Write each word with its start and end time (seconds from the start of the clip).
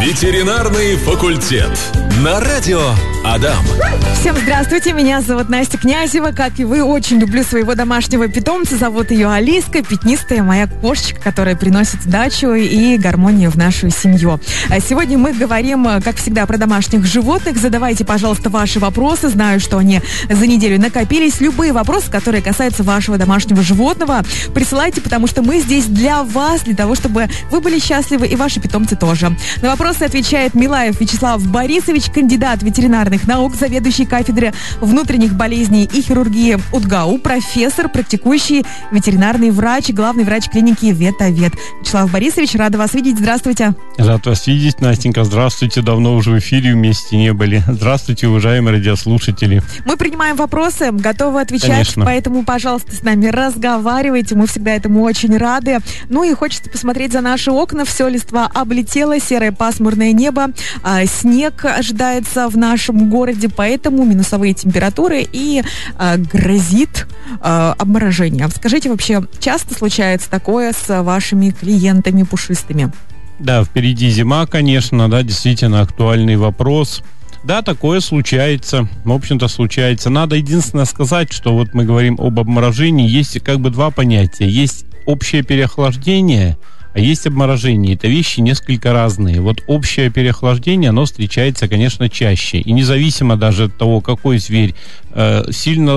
Ветеринарный 0.00 0.96
факультет. 0.96 1.70
На 2.22 2.40
радио 2.40 2.80
Адам. 3.24 3.64
Всем 4.20 4.36
здравствуйте, 4.36 4.92
меня 4.92 5.22
зовут 5.22 5.48
Настя 5.48 5.78
Князева. 5.78 6.32
Как 6.32 6.58
и 6.60 6.64
вы, 6.64 6.82
очень 6.82 7.18
люблю 7.18 7.42
своего 7.42 7.74
домашнего 7.74 8.28
питомца. 8.28 8.76
Зовут 8.76 9.10
ее 9.10 9.30
Алиска, 9.30 9.82
пятнистая 9.82 10.42
моя 10.42 10.66
кошечка, 10.66 11.20
которая 11.20 11.56
приносит 11.56 12.06
дачу 12.06 12.52
и 12.52 12.98
гармонию 12.98 13.50
в 13.50 13.56
нашу 13.56 13.88
семью. 13.90 14.40
А 14.68 14.80
сегодня 14.80 15.16
мы 15.16 15.32
говорим, 15.32 15.86
как 16.02 16.16
всегда, 16.16 16.44
про 16.46 16.58
домашних 16.58 17.06
животных. 17.06 17.56
Задавайте, 17.56 18.04
пожалуйста, 18.04 18.50
ваши 18.50 18.78
вопросы. 18.78 19.28
Знаю, 19.30 19.58
что 19.58 19.78
они 19.78 20.02
за 20.28 20.46
неделю 20.46 20.78
накопились. 20.78 21.40
Любые 21.40 21.72
вопросы, 21.72 22.10
которые 22.10 22.42
касаются 22.42 22.82
вашего 22.82 23.16
домашнего 23.16 23.62
животного, 23.62 24.22
присылайте, 24.54 25.00
потому 25.00 25.26
что 25.26 25.42
мы 25.42 25.60
здесь 25.60 25.86
для 25.86 26.22
вас, 26.24 26.62
для 26.62 26.76
того, 26.76 26.94
чтобы 26.94 27.28
вы 27.50 27.60
были 27.60 27.78
счастливы 27.78 28.26
и 28.26 28.36
ваши 28.36 28.60
питомцы 28.60 28.96
тоже. 28.96 29.34
На 29.62 29.70
вопросы 29.70 30.02
отвечает 30.02 30.54
Милаев 30.54 31.00
Вячеслав 31.00 31.46
Борисович, 31.46 32.10
кандидат 32.10 32.62
ветеринарных 33.14 33.26
наук, 33.26 33.54
заведующий 33.54 34.06
кафедры 34.06 34.52
внутренних 34.80 35.34
болезней 35.34 35.88
и 35.92 36.02
хирургии 36.02 36.58
УДГАУ, 36.72 37.18
профессор, 37.18 37.88
практикующий 37.88 38.64
ветеринарный 38.90 39.50
врач, 39.50 39.90
главный 39.90 40.24
врач 40.24 40.48
клиники 40.48 40.86
Ветовет. 40.86 41.52
Вячеслав 41.80 42.10
Борисович, 42.10 42.54
рада 42.54 42.78
вас 42.78 42.94
видеть. 42.94 43.18
Здравствуйте. 43.18 43.74
Рад 43.98 44.26
вас 44.26 44.46
видеть, 44.46 44.80
Настенька. 44.80 45.24
Здравствуйте. 45.24 45.82
Давно 45.82 46.14
уже 46.14 46.30
в 46.30 46.38
эфире 46.38 46.72
вместе 46.72 47.16
не 47.16 47.32
были. 47.32 47.62
Здравствуйте, 47.68 48.28
уважаемые 48.28 48.76
радиослушатели. 48.76 49.62
Мы 49.84 49.96
принимаем 49.96 50.36
вопросы, 50.36 50.90
готовы 50.90 51.40
отвечать, 51.40 51.70
Конечно. 51.70 52.04
поэтому, 52.04 52.44
пожалуйста, 52.44 52.94
с 52.94 53.02
нами 53.02 53.26
разговаривайте. 53.26 54.34
Мы 54.34 54.46
всегда 54.46 54.72
этому 54.72 55.02
очень 55.02 55.36
рады. 55.36 55.78
Ну 56.08 56.24
и 56.24 56.34
хочется 56.34 56.70
посмотреть 56.70 57.12
за 57.12 57.20
наши 57.20 57.50
окна. 57.50 57.84
Все 57.84 58.08
листва 58.08 58.50
облетело, 58.52 59.18
серое 59.20 59.52
пасмурное 59.52 60.12
небо, 60.12 60.48
а, 60.82 61.04
снег 61.06 61.64
ожидается 61.64 62.48
в 62.48 62.56
нашем 62.56 63.03
городе, 63.08 63.48
поэтому 63.48 64.04
минусовые 64.04 64.54
температуры 64.54 65.26
и 65.30 65.62
а, 65.96 66.16
грозит 66.16 67.06
а, 67.40 67.74
обморожение. 67.78 68.48
Скажите, 68.48 68.90
вообще 68.90 69.24
часто 69.38 69.74
случается 69.74 70.30
такое 70.30 70.72
с 70.72 71.02
вашими 71.02 71.50
клиентами 71.50 72.22
пушистыми? 72.22 72.92
Да, 73.38 73.64
впереди 73.64 74.10
зима, 74.10 74.46
конечно, 74.46 75.10
да, 75.10 75.22
действительно 75.22 75.80
актуальный 75.80 76.36
вопрос. 76.36 77.02
Да, 77.44 77.60
такое 77.60 78.00
случается. 78.00 78.88
В 79.04 79.12
общем-то, 79.12 79.48
случается. 79.48 80.08
Надо 80.08 80.36
единственное 80.36 80.86
сказать, 80.86 81.32
что 81.32 81.54
вот 81.54 81.74
мы 81.74 81.84
говорим 81.84 82.18
об 82.18 82.40
обморожении. 82.40 83.08
Есть 83.08 83.38
как 83.40 83.60
бы 83.60 83.70
два 83.70 83.90
понятия. 83.90 84.48
Есть 84.48 84.86
общее 85.04 85.42
переохлаждение, 85.42 86.56
а 86.94 87.00
есть 87.00 87.26
обморожение. 87.26 87.94
Это 87.94 88.06
вещи 88.06 88.40
несколько 88.40 88.92
разные. 88.92 89.40
Вот 89.40 89.62
общее 89.66 90.10
переохлаждение, 90.10 90.90
оно 90.90 91.04
встречается, 91.04 91.66
конечно, 91.68 92.08
чаще. 92.08 92.58
И 92.58 92.72
независимо 92.72 93.36
даже 93.36 93.64
от 93.64 93.76
того, 93.76 94.00
какой 94.00 94.38
зверь 94.38 94.74
э, 95.10 95.42
сильно 95.50 95.92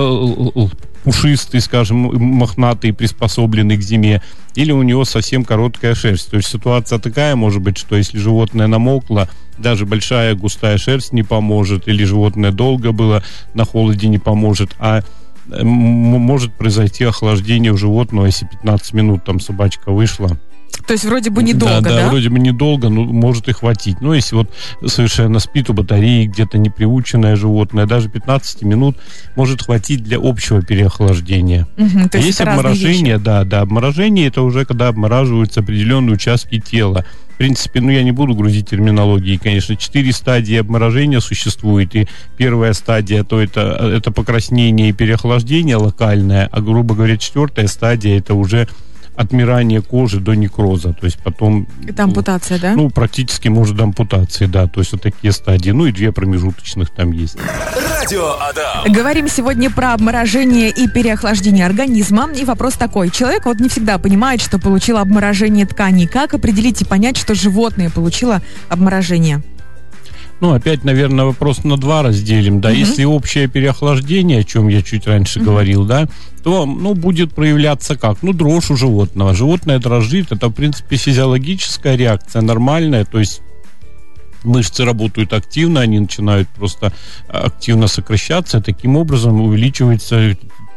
пушистый, 1.04 1.60
скажем, 1.60 1.98
мохнатый, 1.98 2.92
приспособленный 2.92 3.76
к 3.76 3.82
зиме, 3.82 4.22
или 4.56 4.72
у 4.72 4.82
него 4.82 5.04
совсем 5.04 5.44
короткая 5.44 5.94
шерсть. 5.94 6.30
То 6.30 6.36
есть 6.36 6.48
ситуация 6.48 6.98
такая 6.98 7.36
может 7.36 7.62
быть, 7.62 7.78
что 7.78 7.96
если 7.96 8.18
животное 8.18 8.66
намокло, 8.66 9.28
даже 9.56 9.86
большая 9.86 10.34
густая 10.34 10.78
шерсть 10.78 11.12
не 11.12 11.22
поможет, 11.22 11.86
или 11.86 12.02
животное 12.04 12.50
долго 12.50 12.90
было 12.90 13.22
на 13.54 13.64
холоде 13.64 14.08
не 14.08 14.18
поможет, 14.18 14.74
а 14.80 15.02
может 15.46 16.52
произойти 16.54 17.04
охлаждение 17.04 17.72
у 17.72 17.76
животного, 17.76 18.26
если 18.26 18.46
15 18.46 18.92
минут 18.92 19.24
там 19.24 19.40
собачка 19.40 19.92
вышла. 19.92 20.36
То 20.86 20.92
есть 20.92 21.04
вроде 21.04 21.28
бы 21.28 21.42
недолго, 21.42 21.80
да? 21.82 21.90
Да, 21.90 21.96
да, 21.96 22.08
вроде 22.08 22.30
бы 22.30 22.38
недолго, 22.38 22.88
но 22.88 23.04
может 23.04 23.48
и 23.48 23.52
хватить. 23.52 24.00
Но 24.00 24.14
если 24.14 24.36
вот 24.36 24.50
совершенно 24.86 25.38
спит 25.38 25.68
у 25.68 25.74
батареи, 25.74 26.26
где-то 26.26 26.56
неприученное 26.56 27.36
животное, 27.36 27.84
даже 27.84 28.08
15 28.08 28.62
минут 28.62 28.96
может 29.36 29.62
хватить 29.62 30.02
для 30.02 30.18
общего 30.18 30.62
переохлаждения. 30.62 31.66
Мгм, 31.76 32.08
то 32.08 32.16
есть 32.16 32.28
есть 32.28 32.40
это 32.40 32.50
разные 32.50 32.72
обморожение, 32.72 33.18
да, 33.18 33.44
да. 33.44 33.60
Обморожение 33.60 34.28
это 34.28 34.42
уже 34.42 34.64
когда 34.64 34.88
обмораживаются 34.88 35.60
определенные 35.60 36.14
участки 36.14 36.58
тела. 36.58 37.04
В 37.34 37.38
принципе, 37.38 37.80
ну 37.80 37.90
я 37.90 38.02
не 38.02 38.10
буду 38.10 38.34
грузить 38.34 38.68
терминологии, 38.68 39.36
конечно. 39.36 39.76
Четыре 39.76 40.12
стадии 40.12 40.56
обморожения 40.56 41.20
существует. 41.20 41.94
И 41.94 42.08
первая 42.36 42.72
стадия, 42.72 43.22
то 43.22 43.40
это, 43.40 43.60
это 43.60 44.10
покраснение 44.10 44.88
и 44.88 44.92
переохлаждение 44.92 45.76
локальное, 45.76 46.48
а, 46.50 46.60
грубо 46.60 46.94
говоря, 46.94 47.16
четвертая 47.16 47.68
стадия 47.68 48.18
это 48.18 48.34
уже 48.34 48.68
отмирание 49.18 49.82
кожи 49.82 50.20
до 50.20 50.34
некроза. 50.34 50.92
То 50.92 51.04
есть 51.04 51.18
потом... 51.18 51.66
Это 51.86 52.04
ампутация, 52.04 52.60
да? 52.60 52.74
Ну, 52.74 52.88
практически 52.88 53.48
может 53.48 53.76
до 53.76 53.82
ампутации, 53.82 54.46
да. 54.46 54.68
То 54.68 54.80
есть 54.80 54.92
вот 54.92 55.02
такие 55.02 55.32
стадии. 55.32 55.70
Ну 55.70 55.86
и 55.86 55.92
две 55.92 56.12
промежуточных 56.12 56.90
там 56.90 57.10
есть. 57.10 57.36
Радио 58.00 58.36
Адам. 58.40 58.92
Говорим 58.92 59.28
сегодня 59.28 59.70
про 59.70 59.94
обморожение 59.94 60.70
и 60.70 60.86
переохлаждение 60.86 61.66
организма. 61.66 62.30
И 62.32 62.44
вопрос 62.44 62.74
такой. 62.74 63.10
Человек 63.10 63.46
вот 63.46 63.58
не 63.58 63.68
всегда 63.68 63.98
понимает, 63.98 64.40
что 64.40 64.60
получил 64.60 64.98
обморожение 64.98 65.66
тканей. 65.66 66.06
Как 66.06 66.34
определить 66.34 66.80
и 66.82 66.84
понять, 66.84 67.16
что 67.16 67.34
животное 67.34 67.90
получило 67.90 68.40
обморожение? 68.68 69.42
Ну, 70.40 70.52
опять, 70.52 70.84
наверное, 70.84 71.24
вопрос 71.24 71.64
на 71.64 71.76
два 71.76 72.02
разделим, 72.02 72.60
да. 72.60 72.70
Мгм. 72.70 72.78
Если 72.78 73.04
общее 73.04 73.48
переохлаждение, 73.48 74.40
о 74.40 74.44
чем 74.44 74.68
я 74.68 74.82
чуть 74.82 75.06
раньше 75.06 75.40
говорил, 75.40 75.84
да, 75.84 76.06
то, 76.44 76.64
ну, 76.64 76.94
будет 76.94 77.34
проявляться 77.34 77.96
как? 77.96 78.22
Ну, 78.22 78.32
дрожь 78.32 78.70
у 78.70 78.76
животного. 78.76 79.34
Животное 79.34 79.78
дрожит, 79.78 80.30
это, 80.30 80.48
в 80.48 80.52
принципе, 80.52 80.96
физиологическая 80.96 81.96
реакция, 81.96 82.42
нормальная, 82.42 83.04
то 83.04 83.18
есть 83.18 83.42
мышцы 84.44 84.84
работают 84.84 85.32
активно, 85.32 85.80
они 85.80 85.98
начинают 85.98 86.48
просто 86.48 86.92
активно 87.28 87.88
сокращаться, 87.88 88.58
и 88.58 88.62
таким 88.62 88.96
образом 88.96 89.40
увеличивается 89.40 90.36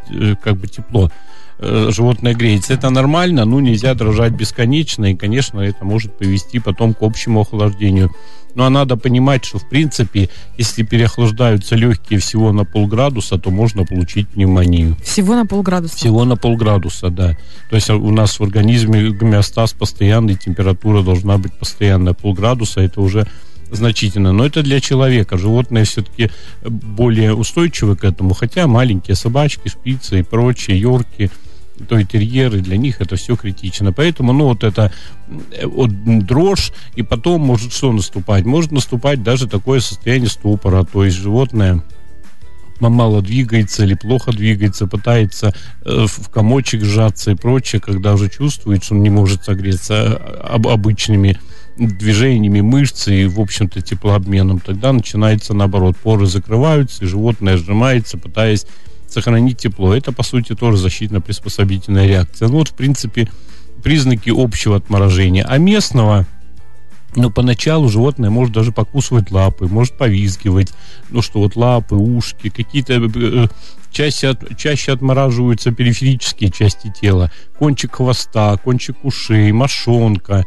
э, 0.10 0.36
как 0.44 0.58
бы 0.58 0.68
тепло 0.68 1.08
э, 1.08 1.31
животное 1.62 2.34
греется. 2.34 2.74
Это 2.74 2.90
нормально, 2.90 3.46
ну 3.46 3.60
нельзя 3.60 3.94
дрожать 3.94 4.34
бесконечно, 4.34 5.12
и, 5.12 5.16
конечно, 5.16 5.60
это 5.62 5.86
может 5.86 6.18
привести 6.18 6.60
потом 6.60 6.94
к 6.94 7.02
общему 7.02 7.42
охлаждению. 7.42 8.12
Ну, 8.54 8.64
а 8.64 8.70
надо 8.70 8.98
понимать, 8.98 9.46
что, 9.46 9.60
в 9.60 9.70
принципе, 9.70 10.30
если 10.58 10.84
переохлаждаются 10.84 11.76
легкие 11.76 12.20
всего 12.20 12.52
на 12.52 12.66
полградуса, 12.66 13.38
то 13.38 13.50
можно 13.50 13.86
получить 13.86 14.28
пневмонию. 14.28 14.98
Всего 15.04 15.36
на 15.36 15.46
полградуса. 15.46 15.96
Всего 15.96 16.26
на 16.26 16.36
полградуса, 16.36 17.10
да. 17.10 17.38
То 17.70 17.78
есть 17.78 17.90
у 17.90 18.12
нас 18.12 18.40
в 18.40 18.44
организме 18.44 19.10
гомеостаз 19.10 19.72
постоянный, 19.72 20.36
температура 20.36 21.02
должна 21.02 21.38
быть 21.38 21.54
постоянная. 21.54 22.14
Полградуса 22.14 22.82
это 22.82 23.00
уже 23.00 23.26
значительно. 23.72 24.34
Но 24.34 24.46
это 24.46 24.64
для 24.64 24.82
человека. 24.82 25.38
Животные 25.38 25.86
все-таки 25.86 26.30
более 26.62 27.34
устойчивы 27.34 27.96
к 27.96 28.04
этому. 28.04 28.34
Хотя 28.34 28.68
маленькие 28.68 29.16
собачки, 29.16 29.70
шпицы 29.70 30.20
и 30.20 30.24
прочие, 30.24 30.78
йорки, 30.78 31.32
то 31.88 31.98
и 31.98 32.06
терьеры, 32.06 32.60
для 32.60 32.78
них 32.78 33.02
это 33.02 33.16
все 33.16 33.36
критично. 33.36 33.94
Поэтому, 33.94 34.34
ну, 34.34 34.46
вот 34.46 34.64
это 34.64 34.92
э, 35.52 35.66
вот 35.66 35.90
дрожь, 36.26 36.72
и 36.96 37.04
потом 37.04 37.42
может 37.42 37.74
что 37.74 37.92
наступать? 37.92 38.46
Может 38.46 38.72
наступать 38.72 39.24
даже 39.24 39.48
такое 39.48 39.80
состояние 39.80 40.30
ступора. 40.30 40.84
То 40.84 41.04
есть 41.04 41.18
животное 41.18 41.84
мало 42.80 43.22
двигается 43.22 43.84
или 43.84 43.94
плохо 43.94 44.32
двигается, 44.32 44.88
пытается 44.88 45.54
э, 45.86 46.06
в 46.08 46.30
комочек 46.30 46.84
сжаться 46.84 47.32
и 47.32 47.36
прочее, 47.36 47.82
когда 47.82 48.14
уже 48.14 48.30
чувствует, 48.30 48.84
что 48.84 48.96
он 48.96 49.04
не 49.04 49.10
может 49.10 49.44
согреться 49.44 49.94
э, 49.94 50.16
об, 50.42 50.68
обычными 50.68 51.40
движениями 51.78 52.62
мышц 52.62 53.08
и, 53.08 53.26
в 53.26 53.40
общем-то, 53.40 53.82
теплообменом, 53.82 54.60
тогда 54.60 54.92
начинается 54.92 55.54
наоборот. 55.54 55.98
Поры 55.98 56.26
закрываются, 56.26 57.04
и 57.04 57.08
животное 57.08 57.58
сжимается, 57.58 58.18
пытаясь 58.18 58.66
сохранить 59.12 59.58
тепло. 59.58 59.94
Это, 59.94 60.12
по 60.12 60.24
сути, 60.24 60.56
тоже 60.56 60.78
защитно-приспособительная 60.78 62.08
реакция. 62.08 62.48
Ну, 62.48 62.56
вот, 62.56 62.70
в 62.70 62.74
принципе, 62.74 63.30
признаки 63.84 64.32
общего 64.34 64.76
отморожения. 64.76 65.46
А 65.48 65.58
местного, 65.58 66.26
но 67.16 67.30
поначалу 67.30 67.90
животное 67.90 68.30
может 68.30 68.54
даже 68.54 68.72
покусывать 68.72 69.32
лапы, 69.32 69.68
может 69.68 69.98
повизгивать, 69.98 70.72
ну 71.10 71.22
что 71.22 71.40
вот 71.40 71.56
лапы, 71.56 71.96
ушки, 71.96 72.50
какие-то 72.50 72.94
э, 72.94 73.48
чаще, 73.92 74.30
от- 74.30 74.58
чаще 74.58 74.94
отмораживаются 74.94 75.72
периферические 75.72 76.52
части 76.52 76.94
тела, 77.00 77.32
кончик 77.58 77.96
хвоста, 77.96 78.56
кончик 78.58 79.04
ушей, 79.04 79.52
мошонка. 79.52 80.46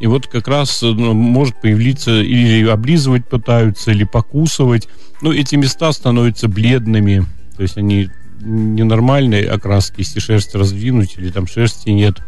И 0.00 0.06
вот 0.06 0.26
как 0.26 0.48
раз 0.48 0.82
э, 0.82 0.86
ну, 0.86 1.14
может 1.14 1.60
появиться 1.60 2.20
или 2.20 2.66
облизывать 2.68 3.28
пытаются, 3.28 3.90
или 3.90 4.04
покусывать. 4.04 4.88
Но 5.20 5.32
эти 5.32 5.56
места 5.56 5.92
становятся 5.92 6.48
бледными, 6.48 7.26
то 7.56 7.62
есть 7.62 7.76
они 7.76 8.10
ненормальной 8.40 9.42
окраски, 9.42 10.00
если 10.00 10.20
шерсть 10.20 10.54
раздвинуть 10.54 11.16
или 11.16 11.30
там 11.30 11.46
шерсти 11.46 11.90
нет 11.90 12.18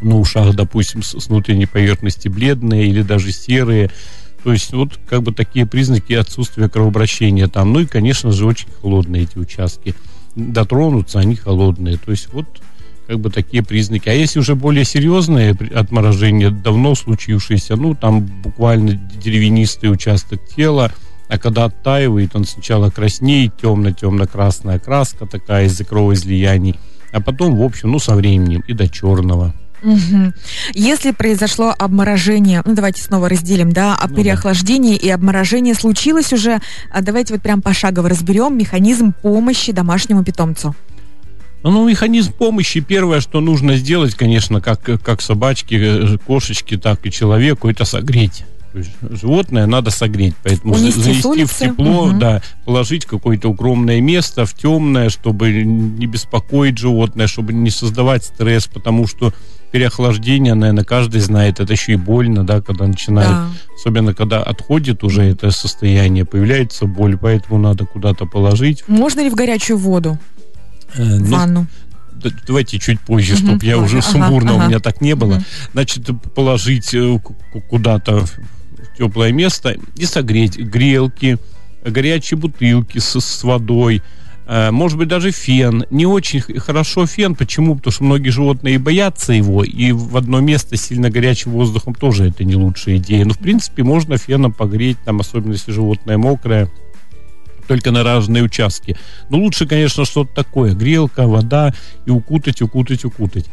на 0.00 0.18
ушах, 0.18 0.54
допустим, 0.54 1.02
с, 1.02 1.14
внутренней 1.28 1.66
поверхности 1.66 2.28
бледные 2.28 2.86
или 2.86 3.02
даже 3.02 3.32
серые. 3.32 3.90
То 4.42 4.52
есть 4.52 4.72
вот 4.72 4.98
как 5.08 5.22
бы 5.22 5.32
такие 5.32 5.66
признаки 5.66 6.12
отсутствия 6.12 6.68
кровообращения 6.68 7.48
там. 7.48 7.72
Ну 7.72 7.80
и, 7.80 7.86
конечно 7.86 8.30
же, 8.30 8.46
очень 8.46 8.68
холодные 8.80 9.22
эти 9.22 9.38
участки. 9.38 9.94
Дотронуться, 10.36 11.20
они 11.20 11.36
холодные. 11.36 11.96
То 11.96 12.10
есть 12.10 12.32
вот 12.32 12.46
как 13.06 13.20
бы 13.20 13.30
такие 13.30 13.62
признаки. 13.62 14.08
А 14.08 14.12
если 14.12 14.40
уже 14.40 14.54
более 14.54 14.84
серьезное 14.84 15.56
отморожение, 15.74 16.50
давно 16.50 16.94
случившееся, 16.94 17.76
ну, 17.76 17.94
там 17.94 18.22
буквально 18.22 18.94
деревянистый 18.94 19.90
участок 19.90 20.40
тела, 20.46 20.92
а 21.34 21.38
когда 21.38 21.64
оттаивает, 21.64 22.36
он 22.36 22.44
сначала 22.44 22.90
краснеет, 22.90 23.56
темно-темно-красная 23.60 24.78
краска 24.78 25.26
такая 25.26 25.66
из-за 25.66 25.84
кровоизлияний, 25.84 26.78
а 27.12 27.20
потом, 27.20 27.56
в 27.56 27.62
общем, 27.62 27.90
ну, 27.90 27.98
со 27.98 28.14
временем 28.14 28.62
и 28.68 28.72
до 28.72 28.88
черного. 28.88 29.52
Угу. 29.82 30.32
Если 30.74 31.10
произошло 31.10 31.74
обморожение, 31.76 32.62
ну 32.64 32.74
давайте 32.74 33.02
снова 33.02 33.28
разделим, 33.28 33.72
да, 33.72 33.96
о 33.96 34.06
ну, 34.06 34.14
переохлаждении 34.14 34.96
да. 34.96 35.06
и 35.06 35.10
обморожение 35.10 35.74
случилось 35.74 36.32
уже, 36.32 36.60
а 36.90 37.02
давайте 37.02 37.34
вот 37.34 37.42
прям 37.42 37.60
пошагово 37.60 38.08
разберем 38.08 38.56
механизм 38.56 39.12
помощи 39.12 39.72
домашнему 39.72 40.22
питомцу. 40.22 40.74
Ну, 41.64 41.88
механизм 41.88 42.32
помощи, 42.32 42.80
первое, 42.80 43.20
что 43.20 43.40
нужно 43.40 43.76
сделать, 43.76 44.14
конечно, 44.14 44.60
как, 44.60 44.82
как 45.02 45.20
собачке, 45.20 45.78
э, 45.80 46.18
кошечке, 46.18 46.78
так 46.78 47.04
и 47.06 47.10
человеку, 47.10 47.68
это 47.68 47.84
согреть. 47.84 48.44
То 48.74 48.80
есть 48.80 48.90
животное 49.08 49.66
надо 49.66 49.92
согреть, 49.92 50.34
поэтому 50.42 50.74
Унести 50.74 51.00
завести 51.00 51.44
в 51.44 51.56
тепло, 51.56 52.08
угу. 52.08 52.18
да, 52.18 52.42
положить 52.64 53.04
какое-то 53.06 53.48
укромное 53.48 54.00
место, 54.00 54.46
в 54.46 54.54
темное, 54.54 55.10
чтобы 55.10 55.62
не 55.62 56.06
беспокоить 56.06 56.76
животное, 56.76 57.28
чтобы 57.28 57.52
не 57.52 57.70
создавать 57.70 58.24
стресс, 58.24 58.66
потому 58.66 59.06
что 59.06 59.32
переохлаждение, 59.70 60.54
наверное, 60.54 60.82
каждый 60.82 61.20
знает, 61.20 61.60
это 61.60 61.72
еще 61.72 61.92
и 61.92 61.96
больно, 61.96 62.42
да, 62.42 62.60
когда 62.60 62.88
начинает, 62.88 63.28
да. 63.28 63.46
особенно 63.78 64.12
когда 64.12 64.42
отходит 64.42 65.04
уже 65.04 65.22
это 65.22 65.52
состояние, 65.52 66.24
появляется 66.24 66.86
боль, 66.86 67.16
поэтому 67.16 67.60
надо 67.60 67.86
куда-то 67.86 68.26
положить. 68.26 68.82
Можно 68.88 69.20
ли 69.20 69.30
в 69.30 69.36
горячую 69.36 69.78
воду? 69.78 70.18
Э, 70.96 71.04
ну, 71.04 71.26
ванну? 71.26 71.66
давайте 72.46 72.80
чуть 72.80 72.98
позже, 72.98 73.36
чтобы 73.36 73.58
угу, 73.58 73.66
я 73.66 73.78
уже 73.78 73.98
ага, 73.98 74.08
сумбурно, 74.08 74.54
ага. 74.54 74.64
у 74.64 74.66
меня 74.66 74.80
так 74.80 75.00
не 75.00 75.14
было. 75.14 75.34
Угу. 75.34 75.44
Значит, 75.74 76.10
положить 76.34 76.92
э, 76.92 77.20
куда-то 77.68 78.26
в 78.26 78.32
теплое 78.96 79.32
место 79.32 79.76
и 79.96 80.04
согреть 80.04 80.58
грелки, 80.58 81.38
горячие 81.84 82.38
бутылки 82.38 82.98
с, 82.98 83.20
с 83.20 83.44
водой, 83.44 84.02
Э, 84.46 84.70
может 84.70 84.98
быть, 84.98 85.08
даже 85.08 85.30
фен. 85.30 85.86
Не 85.90 86.06
очень 86.06 86.40
хорошо 86.40 87.06
фен. 87.06 87.34
Почему? 87.34 87.76
Потому 87.76 87.92
что 87.92 88.04
многие 88.04 88.30
животные 88.30 88.78
боятся 88.78 89.32
его, 89.32 89.64
и 89.64 89.92
в 89.92 90.16
одно 90.16 90.40
место 90.40 90.76
сильно 90.76 91.10
горячим 91.10 91.52
воздухом 91.52 91.94
тоже 91.94 92.28
это 92.28 92.44
не 92.44 92.54
лучшая 92.54 92.96
идея. 92.96 93.24
Но, 93.24 93.34
в 93.34 93.38
принципе, 93.38 93.82
можно 93.82 94.18
феном 94.18 94.52
погреть, 94.52 94.98
там, 95.04 95.20
особенно 95.20 95.52
если 95.52 95.72
животное 95.72 96.18
мокрое, 96.18 96.70
только 97.66 97.90
на 97.90 98.02
разные 98.02 98.42
участки. 98.42 98.96
Но 99.30 99.38
лучше, 99.38 99.66
конечно, 99.66 100.04
что-то 100.04 100.34
такое. 100.34 100.74
Грелка, 100.74 101.26
вода, 101.26 101.74
и 102.04 102.10
укутать, 102.10 102.60
укутать, 102.60 103.04
укутать. 103.06 103.46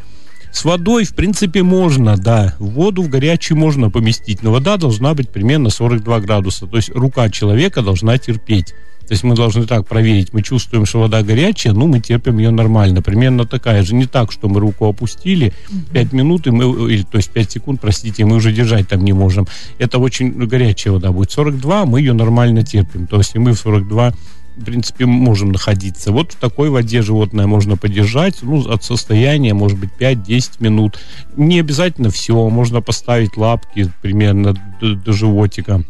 С 0.52 0.64
водой, 0.64 1.04
в 1.04 1.14
принципе, 1.14 1.62
можно, 1.62 2.16
да. 2.16 2.54
Воду 2.58 3.02
в 3.02 3.08
горячую 3.08 3.58
можно 3.58 3.90
поместить, 3.90 4.42
но 4.42 4.52
вода 4.52 4.76
должна 4.76 5.14
быть 5.14 5.30
примерно 5.30 5.70
42 5.70 6.20
градуса. 6.20 6.66
То 6.66 6.76
есть 6.76 6.90
рука 6.90 7.30
человека 7.30 7.82
должна 7.82 8.18
терпеть. 8.18 8.74
То 9.06 9.14
есть 9.14 9.24
мы 9.24 9.34
должны 9.34 9.66
так 9.66 9.86
проверить, 9.86 10.32
мы 10.32 10.42
чувствуем, 10.42 10.86
что 10.86 11.00
вода 11.00 11.22
горячая, 11.22 11.72
ну, 11.72 11.86
мы 11.86 12.00
терпим 12.00 12.38
ее 12.38 12.50
нормально. 12.50 13.02
Примерно 13.02 13.46
такая 13.46 13.82
же. 13.82 13.94
Не 13.94 14.06
так, 14.06 14.30
что 14.30 14.48
мы 14.48 14.60
руку 14.60 14.86
опустили, 14.86 15.52
угу. 15.68 15.80
5 15.92 16.12
минут, 16.12 16.46
и 16.46 16.50
мы, 16.50 16.92
или, 16.92 17.02
то 17.02 17.16
есть 17.16 17.30
5 17.30 17.50
секунд, 17.50 17.80
простите, 17.80 18.24
мы 18.24 18.36
уже 18.36 18.52
держать 18.52 18.88
там 18.88 19.04
не 19.04 19.12
можем. 19.12 19.46
Это 19.78 19.98
очень 19.98 20.32
горячая 20.32 20.92
вода 20.92 21.12
будет. 21.12 21.30
42, 21.30 21.86
мы 21.86 22.00
ее 22.00 22.12
нормально 22.12 22.62
терпим. 22.62 23.06
То 23.06 23.18
есть 23.18 23.34
и 23.34 23.38
мы 23.38 23.52
в 23.52 23.58
42 23.58 24.14
в 24.56 24.64
принципе, 24.64 25.06
можем 25.06 25.52
находиться. 25.52 26.12
Вот 26.12 26.32
в 26.32 26.36
такой 26.36 26.70
воде 26.70 27.02
животное 27.02 27.46
можно 27.46 27.76
подержать, 27.76 28.38
ну, 28.42 28.68
от 28.68 28.84
состояния, 28.84 29.54
может 29.54 29.78
быть, 29.78 29.90
5-10 29.98 30.50
минут. 30.60 30.98
Не 31.36 31.60
обязательно 31.60 32.10
все, 32.10 32.48
можно 32.48 32.80
поставить 32.80 33.36
лапки 33.36 33.90
примерно 34.02 34.54
до, 34.80 34.94
до 34.94 35.12
животика 35.12 35.84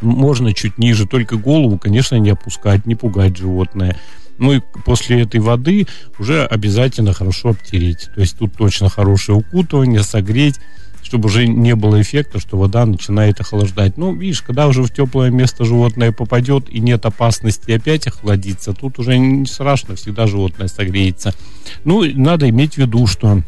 можно 0.00 0.54
чуть 0.54 0.78
ниже, 0.78 1.06
только 1.06 1.36
голову, 1.36 1.78
конечно, 1.78 2.16
не 2.16 2.30
опускать, 2.30 2.86
не 2.86 2.94
пугать 2.94 3.36
животное. 3.36 3.96
Ну 4.38 4.52
и 4.52 4.60
после 4.84 5.22
этой 5.22 5.40
воды 5.40 5.86
уже 6.18 6.44
обязательно 6.44 7.12
хорошо 7.12 7.50
обтереть. 7.50 8.08
То 8.14 8.20
есть 8.20 8.38
тут 8.38 8.54
точно 8.56 8.88
хорошее 8.88 9.38
укутывание, 9.38 10.02
согреть, 10.02 10.60
чтобы 11.02 11.26
уже 11.26 11.46
не 11.46 11.74
было 11.74 12.00
эффекта, 12.00 12.38
что 12.38 12.58
вода 12.58 12.84
начинает 12.84 13.40
охлаждать. 13.40 13.96
Ну, 13.96 14.14
видишь, 14.14 14.42
когда 14.42 14.66
уже 14.66 14.82
в 14.82 14.92
теплое 14.92 15.30
место 15.30 15.64
животное 15.64 16.12
попадет 16.12 16.68
и 16.68 16.80
нет 16.80 17.06
опасности 17.06 17.72
опять 17.72 18.06
охладиться, 18.06 18.72
тут 18.72 18.98
уже 18.98 19.18
не 19.18 19.46
страшно, 19.46 19.96
всегда 19.96 20.26
животное 20.26 20.68
согреется. 20.68 21.34
Ну, 21.84 22.04
надо 22.14 22.48
иметь 22.48 22.74
в 22.74 22.78
виду, 22.78 23.06
что 23.06 23.42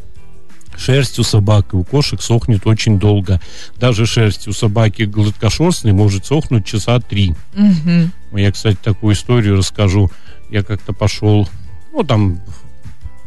шерсть 0.77 1.19
у 1.19 1.23
собак 1.23 1.73
и 1.73 1.75
у 1.75 1.83
кошек 1.83 2.21
сохнет 2.21 2.65
очень 2.65 2.99
долго. 2.99 3.39
Даже 3.77 4.05
шерсть 4.05 4.47
у 4.47 4.53
собаки 4.53 5.03
гладкошерстной 5.03 5.93
может 5.93 6.25
сохнуть 6.25 6.65
часа 6.65 6.99
три. 6.99 7.35
Угу. 7.55 8.39
Я, 8.39 8.51
кстати, 8.51 8.77
такую 8.81 9.13
историю 9.13 9.57
расскажу. 9.57 10.09
Я 10.49 10.63
как-то 10.63 10.93
пошел, 10.93 11.47
ну, 11.93 12.03
там 12.03 12.39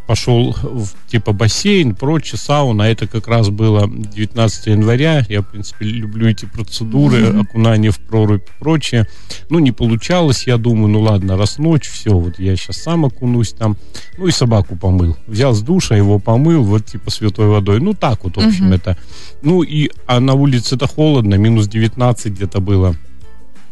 пошел 0.06 0.54
в 0.62 0.90
типа 1.08 1.32
бассейн, 1.32 1.94
прочее, 1.94 2.38
сауна. 2.38 2.82
Это 2.82 3.06
как 3.06 3.28
раз 3.28 3.48
было 3.48 3.88
19 3.88 4.66
января. 4.66 5.24
Я, 5.28 5.42
в 5.42 5.46
принципе, 5.50 5.86
люблю 5.86 6.28
эти 6.28 6.44
процедуры, 6.44 7.22
mm-hmm. 7.22 7.40
окунание 7.40 7.90
в 7.90 7.98
прорубь 8.00 8.42
и 8.42 8.58
прочее. 8.58 9.06
Ну, 9.48 9.58
не 9.58 9.72
получалось. 9.72 10.46
Я 10.46 10.58
думаю, 10.58 10.88
ну 10.88 11.00
ладно, 11.00 11.36
раз 11.36 11.58
ночь, 11.58 11.88
все, 11.88 12.10
вот 12.10 12.38
я 12.38 12.56
сейчас 12.56 12.76
сам 12.76 13.04
окунусь 13.04 13.52
там. 13.52 13.76
Ну, 14.18 14.26
и 14.26 14.30
собаку 14.30 14.76
помыл. 14.76 15.16
Взял 15.26 15.54
с 15.54 15.62
душа, 15.62 15.96
его 15.96 16.18
помыл, 16.18 16.62
вот 16.62 16.84
типа 16.84 17.10
святой 17.10 17.48
водой. 17.48 17.80
Ну, 17.80 17.94
так 17.94 18.24
вот, 18.24 18.36
в 18.36 18.40
общем, 18.40 18.72
mm-hmm. 18.72 18.76
это. 18.76 18.98
Ну, 19.42 19.62
и 19.62 19.90
а 20.06 20.20
на 20.20 20.34
улице-то 20.34 20.86
холодно, 20.86 21.34
минус 21.34 21.68
19 21.68 22.32
где-то 22.32 22.60
было. 22.60 22.94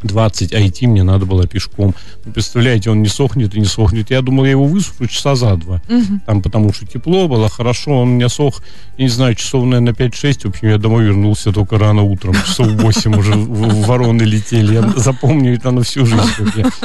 20, 0.03 0.53
а 0.53 0.67
идти 0.67 0.87
мне 0.87 1.03
надо 1.03 1.27
было 1.27 1.47
пешком. 1.47 1.95
Вы 2.25 2.33
представляете, 2.33 2.91
он 2.91 3.03
не 3.03 3.09
сохнет 3.09 3.55
и 3.55 3.61
не 3.61 3.67
сохнет. 3.67 4.11
Я 4.11 4.23
думал, 4.23 4.45
я 4.45 4.53
его 4.53 4.65
высушу 4.65 5.07
часа 5.07 5.35
за 5.35 5.57
два. 5.57 5.83
Угу. 5.89 6.21
Там, 6.27 6.43
потому 6.43 6.73
что 6.73 6.87
тепло 6.87 7.29
было, 7.29 7.49
хорошо, 7.49 8.01
он 8.01 8.09
у 8.09 8.13
меня 8.13 8.29
сох, 8.29 8.63
я 8.99 9.05
не 9.05 9.11
знаю, 9.11 9.35
часов, 9.35 9.65
наверное, 9.65 9.95
5-6. 9.95 10.41
В 10.41 10.47
общем, 10.47 10.69
я 10.69 10.79
домой 10.79 11.05
вернулся 11.05 11.53
только 11.53 11.79
рано 11.79 12.03
утром, 12.03 12.35
часов 12.35 12.69
8 12.69 13.17
уже 13.17 13.33
вороны 13.35 14.23
летели. 14.23 14.75
Я 14.75 14.93
запомню 14.97 15.55
это 15.55 15.71
на 15.71 15.83
всю 15.83 16.07
жизнь. 16.07 16.23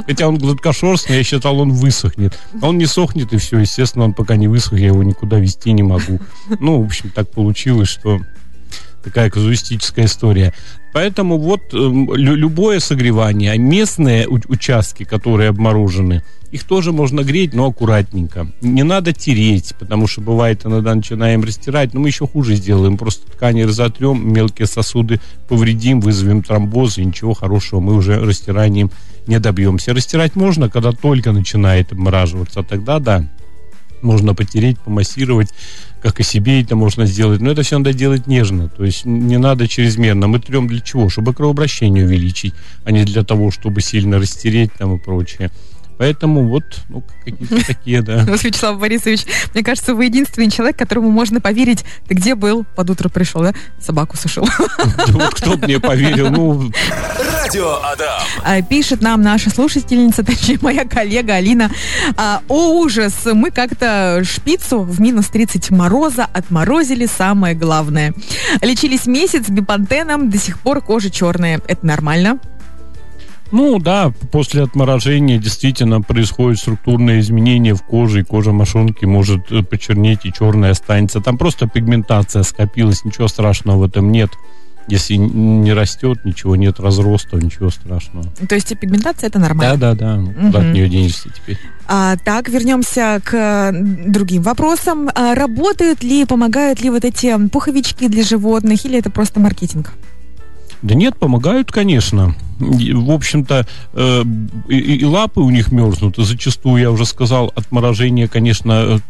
Хотя 0.06 0.28
он 0.28 0.38
гладкошерстный, 0.38 1.18
я 1.18 1.24
считал, 1.24 1.60
он 1.60 1.72
высохнет. 1.72 2.38
Он 2.62 2.78
не 2.78 2.86
сохнет, 2.86 3.34
и 3.34 3.38
все, 3.38 3.60
естественно, 3.60 4.06
он 4.06 4.14
пока 4.14 4.36
не 4.36 4.48
высох, 4.48 4.74
я 4.74 4.88
его 4.88 5.04
никуда 5.04 5.40
вести 5.40 5.72
не 5.72 5.84
могу. 5.84 6.19
Ну, 6.60 6.81
в 6.81 6.86
общем, 6.86 7.10
так 7.10 7.30
получилось, 7.31 7.90
что 7.90 8.19
такая 9.07 9.30
казуистическая 9.30 10.06
история. 10.06 10.54
Поэтому 10.94 11.37
вот 11.37 11.73
э, 11.73 11.78
любое 11.78 12.80
согревание, 12.80 13.57
местные 13.57 14.28
участки, 14.28 15.04
которые 15.04 15.49
обморожены, 15.49 16.23
их 16.52 16.64
тоже 16.64 16.92
можно 16.92 17.23
греть, 17.23 17.54
но 17.54 17.68
аккуратненько. 17.68 18.47
Не 18.61 18.83
надо 18.83 19.14
тереть, 19.14 19.73
потому 19.80 20.07
что 20.07 20.21
бывает 20.21 20.66
иногда 20.66 20.95
начинаем 20.95 21.44
растирать, 21.44 21.94
но 21.94 21.99
мы 21.99 22.07
еще 22.07 22.26
хуже 22.26 22.56
сделаем. 22.56 22.97
Просто 22.97 23.30
ткани 23.31 23.64
разотрем, 23.64 24.33
мелкие 24.33 24.68
сосуды 24.68 25.19
повредим, 25.47 25.99
вызовем 25.99 26.44
тромбоз, 26.44 26.97
и 26.97 27.06
ничего 27.06 27.33
хорошего 27.33 27.80
мы 27.80 27.95
уже 27.95 28.19
растиранием 28.19 28.92
не 29.28 29.40
добьемся. 29.40 29.94
Растирать 29.94 30.35
можно, 30.35 30.69
когда 30.69 30.94
только 30.94 31.31
начинает 31.31 31.92
обмораживаться, 31.92 32.64
тогда 32.64 32.99
да, 32.99 33.28
можно 34.01 34.33
потереть, 34.33 34.80
помассировать, 34.80 35.49
как 36.01 36.19
и 36.19 36.23
себе 36.23 36.61
это 36.61 36.75
можно 36.75 37.06
сделать. 37.06 37.42
Но 37.42 37.51
это 37.51 37.63
все 37.63 37.77
надо 37.77 37.94
делать 37.94 38.27
нежно, 38.27 38.69
то 38.69 38.83
есть 38.83 39.06
не 39.06 39.37
надо 39.37 39.68
чрезмерно. 39.68 40.27
Мы 40.27 40.39
трем 40.39 40.68
для 40.68 40.80
чего? 40.80 41.09
Чтобы 41.09 41.33
кровообращение 41.33 42.06
увеличить, 42.06 42.54
а 42.85 42.92
не 42.92 43.04
для 43.04 43.23
того, 43.23 43.51
чтобы 43.51 43.81
сильно 43.81 44.18
растереть 44.18 44.71
там 44.77 44.95
и 44.95 44.99
прочее. 44.99 45.51
Поэтому 45.97 46.47
вот, 46.47 46.63
ну, 46.89 47.04
какие-то 47.25 47.66
такие, 47.68 48.01
да. 48.01 48.23
Вячеслав 48.23 48.80
Борисович, 48.80 49.25
мне 49.54 49.63
кажется, 49.63 49.95
вы 49.95 50.06
единственный 50.06 50.51
человек, 50.51 50.77
которому 50.77 51.09
можно 51.09 51.42
поверить. 51.42 51.83
Ты 52.07 52.13
где 52.13 52.35
был? 52.35 52.66
Под 52.75 52.89
утро 52.89 53.09
пришел, 53.09 53.42
да? 53.42 53.54
Собаку 53.80 54.16
сушил. 54.16 54.47
Вот 55.07 55.33
кто 55.33 55.57
мне 55.57 55.80
поверил, 55.80 56.30
ну... 56.30 56.71
Радио 57.47 57.75
Адам. 57.81 58.21
А, 58.44 58.61
пишет 58.61 59.01
нам 59.01 59.21
наша 59.21 59.49
слушательница, 59.49 60.21
точнее, 60.25 60.59
моя 60.61 60.83
коллега 60.83 61.35
Алина. 61.35 61.71
А, 62.18 62.42
О, 62.49 62.81
ужас! 62.81 63.13
Мы 63.25 63.51
как-то 63.51 64.21
шпицу 64.25 64.81
в 64.81 64.99
минус 64.99 65.27
30 65.27 65.71
мороза 65.71 66.25
отморозили 66.25 67.06
самое 67.06 67.56
главное. 67.56 68.13
Лечились 68.61 69.06
месяц 69.06 69.47
бипантеном, 69.47 70.30
до 70.30 70.37
сих 70.37 70.59
пор 70.59 70.81
кожа 70.81 71.09
черная. 71.09 71.61
Это 71.69 71.85
нормально? 71.85 72.37
Ну 73.54 73.80
да, 73.80 74.11
после 74.33 74.63
отморожения 74.63 75.37
действительно 75.37 76.01
происходят 76.01 76.59
структурные 76.59 77.21
изменения 77.21 77.73
в 77.73 77.81
коже, 77.81 78.19
и 78.19 78.23
кожа 78.25 78.51
мошонки 78.51 79.06
может 79.06 79.49
э, 79.54 79.63
почернеть 79.63 80.25
и 80.25 80.33
черная 80.33 80.71
останется. 80.71 81.21
Там 81.21 81.37
просто 81.37 81.69
пигментация 81.69 82.44
скопилась, 82.44 83.06
ничего 83.06 83.30
страшного 83.30 83.77
в 83.77 83.83
этом 83.83 84.11
нет. 84.11 84.31
Если 84.88 85.16
не 85.16 85.74
растет, 85.74 86.24
ничего 86.24 86.56
нет 86.56 86.80
разроста, 86.80 87.38
ничего 87.38 87.70
страшного. 87.70 88.26
То 88.48 88.56
есть 88.56 88.72
и 88.72 88.76
пигментация 88.76 89.28
это 89.28 89.38
нормально? 89.38 89.78
Да, 89.78 89.94
да, 89.94 90.16
да. 90.16 90.16
Ну, 90.16 90.34
Куда 90.34 90.60
от 90.60 90.74
нее 90.74 90.88
денешься 90.88 91.30
теперь? 91.30 91.58
А, 91.88 92.16
так, 92.18 92.48
вернемся 92.48 93.20
к 93.24 93.72
другим 93.74 94.44
вопросам. 94.44 95.10
А, 95.14 95.36
работают 95.36 96.04
ли, 96.04 96.26
помогают 96.26 96.82
ли 96.82 96.90
вот 96.90 97.04
эти 97.04 97.48
пуховички 97.50 98.08
для 98.08 98.24
животных, 98.24 98.86
или 98.86 98.98
это 98.98 99.10
просто 99.10 99.40
маркетинг? 99.40 99.94
Да 100.82 100.96
нет, 100.96 101.18
помогают, 101.18 101.72
конечно. 101.72 102.36
В 102.60 103.12
общем-то, 103.12 103.68
э, 103.94 104.24
и, 104.70 104.98
и 104.98 105.06
лапы 105.06 105.42
у 105.42 105.50
них 105.50 105.72
мерзнут. 105.72 106.18
И 106.20 106.24
зачастую, 106.24 106.82
я 106.82 106.92
уже 106.92 107.06
сказал, 107.06 107.52
отморожение, 107.56 108.28
конечно, 108.28 109.02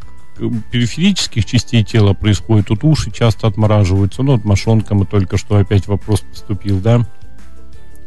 периферических 0.71 1.45
частей 1.45 1.83
тела 1.83 2.13
происходит. 2.13 2.67
Тут 2.67 2.83
уши 2.83 3.11
часто 3.11 3.47
отмораживаются. 3.47 4.23
Ну, 4.23 4.33
от 4.33 4.45
мошонка 4.45 4.95
мы 4.95 5.05
только 5.05 5.37
что 5.37 5.57
опять 5.57 5.87
вопрос 5.87 6.21
поступил, 6.21 6.79
да? 6.79 7.05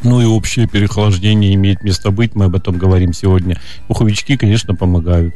Ну 0.03 0.21
и 0.21 0.25
общее 0.25 0.67
переохлаждение 0.67 1.55
имеет 1.55 1.83
место 1.83 2.11
быть, 2.11 2.35
мы 2.35 2.47
об 2.47 2.55
этом 2.55 2.79
говорим 2.79 3.13
сегодня. 3.13 3.61
Пуховички, 3.87 4.37
конечно, 4.37 4.75
помогают. 4.75 5.35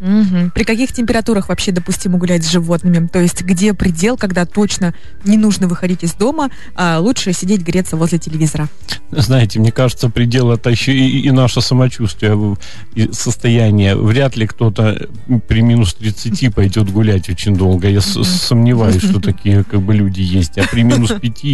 Угу. 0.00 0.50
При 0.54 0.64
каких 0.64 0.92
температурах 0.92 1.48
вообще 1.48 1.72
допустимо 1.72 2.18
гулять 2.18 2.44
с 2.44 2.50
животными? 2.50 3.06
То 3.06 3.20
есть 3.20 3.42
где 3.42 3.74
предел, 3.74 4.16
когда 4.16 4.44
точно 4.44 4.94
не 5.24 5.36
нужно 5.36 5.68
выходить 5.68 6.02
из 6.02 6.14
дома, 6.14 6.50
а 6.74 6.98
лучше 7.00 7.32
сидеть 7.32 7.62
греться 7.62 7.96
возле 7.96 8.18
телевизора? 8.18 8.68
Знаете, 9.10 9.58
мне 9.58 9.72
кажется, 9.72 10.08
предел 10.08 10.50
это 10.50 10.70
еще 10.70 10.92
и, 10.92 11.20
и 11.20 11.30
наше 11.30 11.60
самочувствие, 11.60 12.56
и 12.94 13.10
состояние. 13.12 13.96
Вряд 13.96 14.36
ли 14.36 14.46
кто-то 14.46 15.08
при 15.48 15.62
минус 15.62 15.94
30 15.94 16.54
пойдет 16.54 16.90
гулять 16.90 17.28
очень 17.28 17.56
долго. 17.56 17.88
Я 17.88 18.00
сомневаюсь, 18.00 19.02
что 19.02 19.20
такие 19.20 19.64
как 19.64 19.80
бы 19.82 19.94
люди 19.94 20.20
есть. 20.20 20.58
А 20.58 20.64
при 20.70 20.82
минус 20.82 21.12
5, 21.12 21.44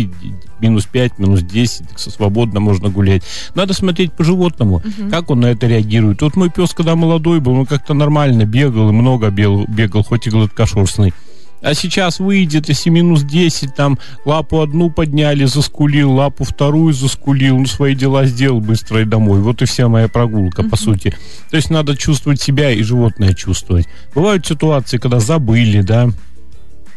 минус 0.63 0.87
5, 0.87 1.19
минус 1.19 1.43
10 1.43 1.85
свободно 1.97 2.61
можно 2.61 2.89
гулять. 2.89 3.23
Надо 3.55 3.75
смотреть 3.75 4.13
по 4.13 4.25
животному, 4.25 4.83
как 5.11 5.31
он 5.31 5.41
на 5.41 5.47
это 5.47 5.67
реагирует. 5.67 6.23
Вот 6.23 6.37
мой 6.37 6.51
пес, 6.51 6.73
когда 6.73 6.95
молодой 6.95 7.41
был, 7.41 7.53
он 7.53 7.67
как-то 7.67 7.95
нормально 7.95 8.45
бегал 8.45 8.89
и 8.89 8.93
много 8.93 9.31
бегал, 9.31 9.67
бегал 9.67 10.03
хоть 10.03 10.27
и 10.27 10.31
гладкошерстный. 10.31 11.13
А 11.63 11.75
сейчас 11.75 12.19
выйдет, 12.19 12.69
если 12.69 12.91
минус 12.91 13.23
10, 13.23 13.75
там 13.77 13.97
лапу 14.25 14.61
одну 14.61 14.91
подняли, 14.91 15.45
заскулил, 15.45 16.13
лапу 16.13 16.43
вторую 16.43 16.93
заскулил, 16.93 17.57
ну, 17.57 17.67
свои 17.67 17.95
дела 17.95 18.27
сделал 18.27 18.61
быстро 18.61 19.03
и 19.03 19.05
домой. 19.05 19.41
Вот 19.41 19.63
и 19.63 19.65
вся 19.65 19.89
моя 19.89 20.09
прогулка, 20.09 20.63
mm-hmm. 20.63 20.69
по 20.69 20.77
сути. 20.77 21.15
То 21.51 21.57
есть 21.57 21.71
надо 21.71 21.97
чувствовать 21.97 22.41
себя 22.41 22.73
и 22.73 22.83
животное 22.83 23.33
чувствовать. 23.33 23.87
Бывают 24.13 24.45
ситуации, 24.45 24.99
когда 24.99 25.21
забыли, 25.21 25.83
да, 25.83 26.11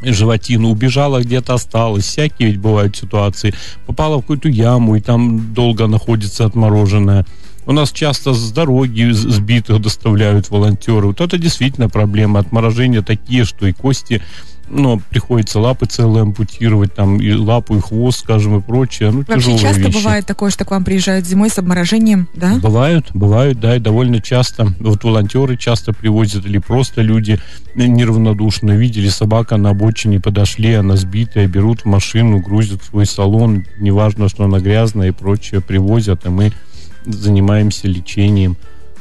животину, 0.01 0.69
убежала 0.69 1.21
где-то 1.21 1.53
осталась. 1.53 2.05
Всякие 2.05 2.49
ведь 2.49 2.59
бывают 2.59 2.95
ситуации. 2.95 3.53
Попала 3.85 4.17
в 4.17 4.21
какую-то 4.21 4.49
яму, 4.49 4.95
и 4.95 5.01
там 5.01 5.53
долго 5.53 5.87
находится 5.87 6.45
отмороженная. 6.45 7.25
У 7.67 7.71
нас 7.71 7.91
часто 7.91 8.33
с 8.33 8.51
дороги 8.51 9.09
сбитых 9.11 9.81
доставляют 9.81 10.49
волонтеры. 10.51 11.07
Вот 11.07 11.21
это 11.21 11.37
действительно 11.37 11.89
проблема. 11.89 12.39
Отморожения 12.39 13.01
такие, 13.01 13.43
что 13.43 13.65
и 13.65 13.73
кости 13.73 14.21
но 14.69 14.99
приходится 15.09 15.59
лапы 15.59 15.85
целые 15.85 16.23
ампутировать, 16.23 16.93
там 16.93 17.19
и 17.19 17.31
лапу, 17.33 17.77
и 17.77 17.81
хвост, 17.81 18.19
скажем, 18.19 18.57
и 18.57 18.61
прочее. 18.61 19.11
Ну, 19.11 19.23
Вообще 19.27 19.57
часто 19.57 19.81
вещи. 19.81 19.95
бывает 19.95 20.25
такое, 20.25 20.49
что 20.49 20.65
к 20.65 20.71
вам 20.71 20.83
приезжают 20.83 21.25
зимой 21.25 21.49
с 21.49 21.57
обморожением, 21.57 22.27
да? 22.33 22.55
Бывают, 22.61 23.11
бывают, 23.13 23.59
да, 23.59 23.75
и 23.75 23.79
довольно 23.79 24.21
часто. 24.21 24.73
Вот 24.79 25.03
волонтеры 25.03 25.57
часто 25.57 25.93
привозят, 25.93 26.45
или 26.45 26.57
просто 26.57 27.01
люди 27.01 27.39
неравнодушно 27.75 28.71
видели, 28.71 29.09
собака 29.09 29.57
на 29.57 29.71
обочине, 29.71 30.19
подошли, 30.19 30.73
она 30.73 30.95
сбитая, 30.95 31.47
берут 31.47 31.81
в 31.81 31.85
машину, 31.85 32.39
грузят 32.39 32.81
в 32.81 32.85
свой 32.85 33.05
салон, 33.05 33.65
неважно, 33.79 34.29
что 34.29 34.45
она 34.45 34.59
грязная 34.59 35.09
и 35.09 35.11
прочее, 35.11 35.61
привозят, 35.61 36.25
и 36.25 36.29
мы 36.29 36.51
занимаемся 37.05 37.87
лечением. 37.87 38.57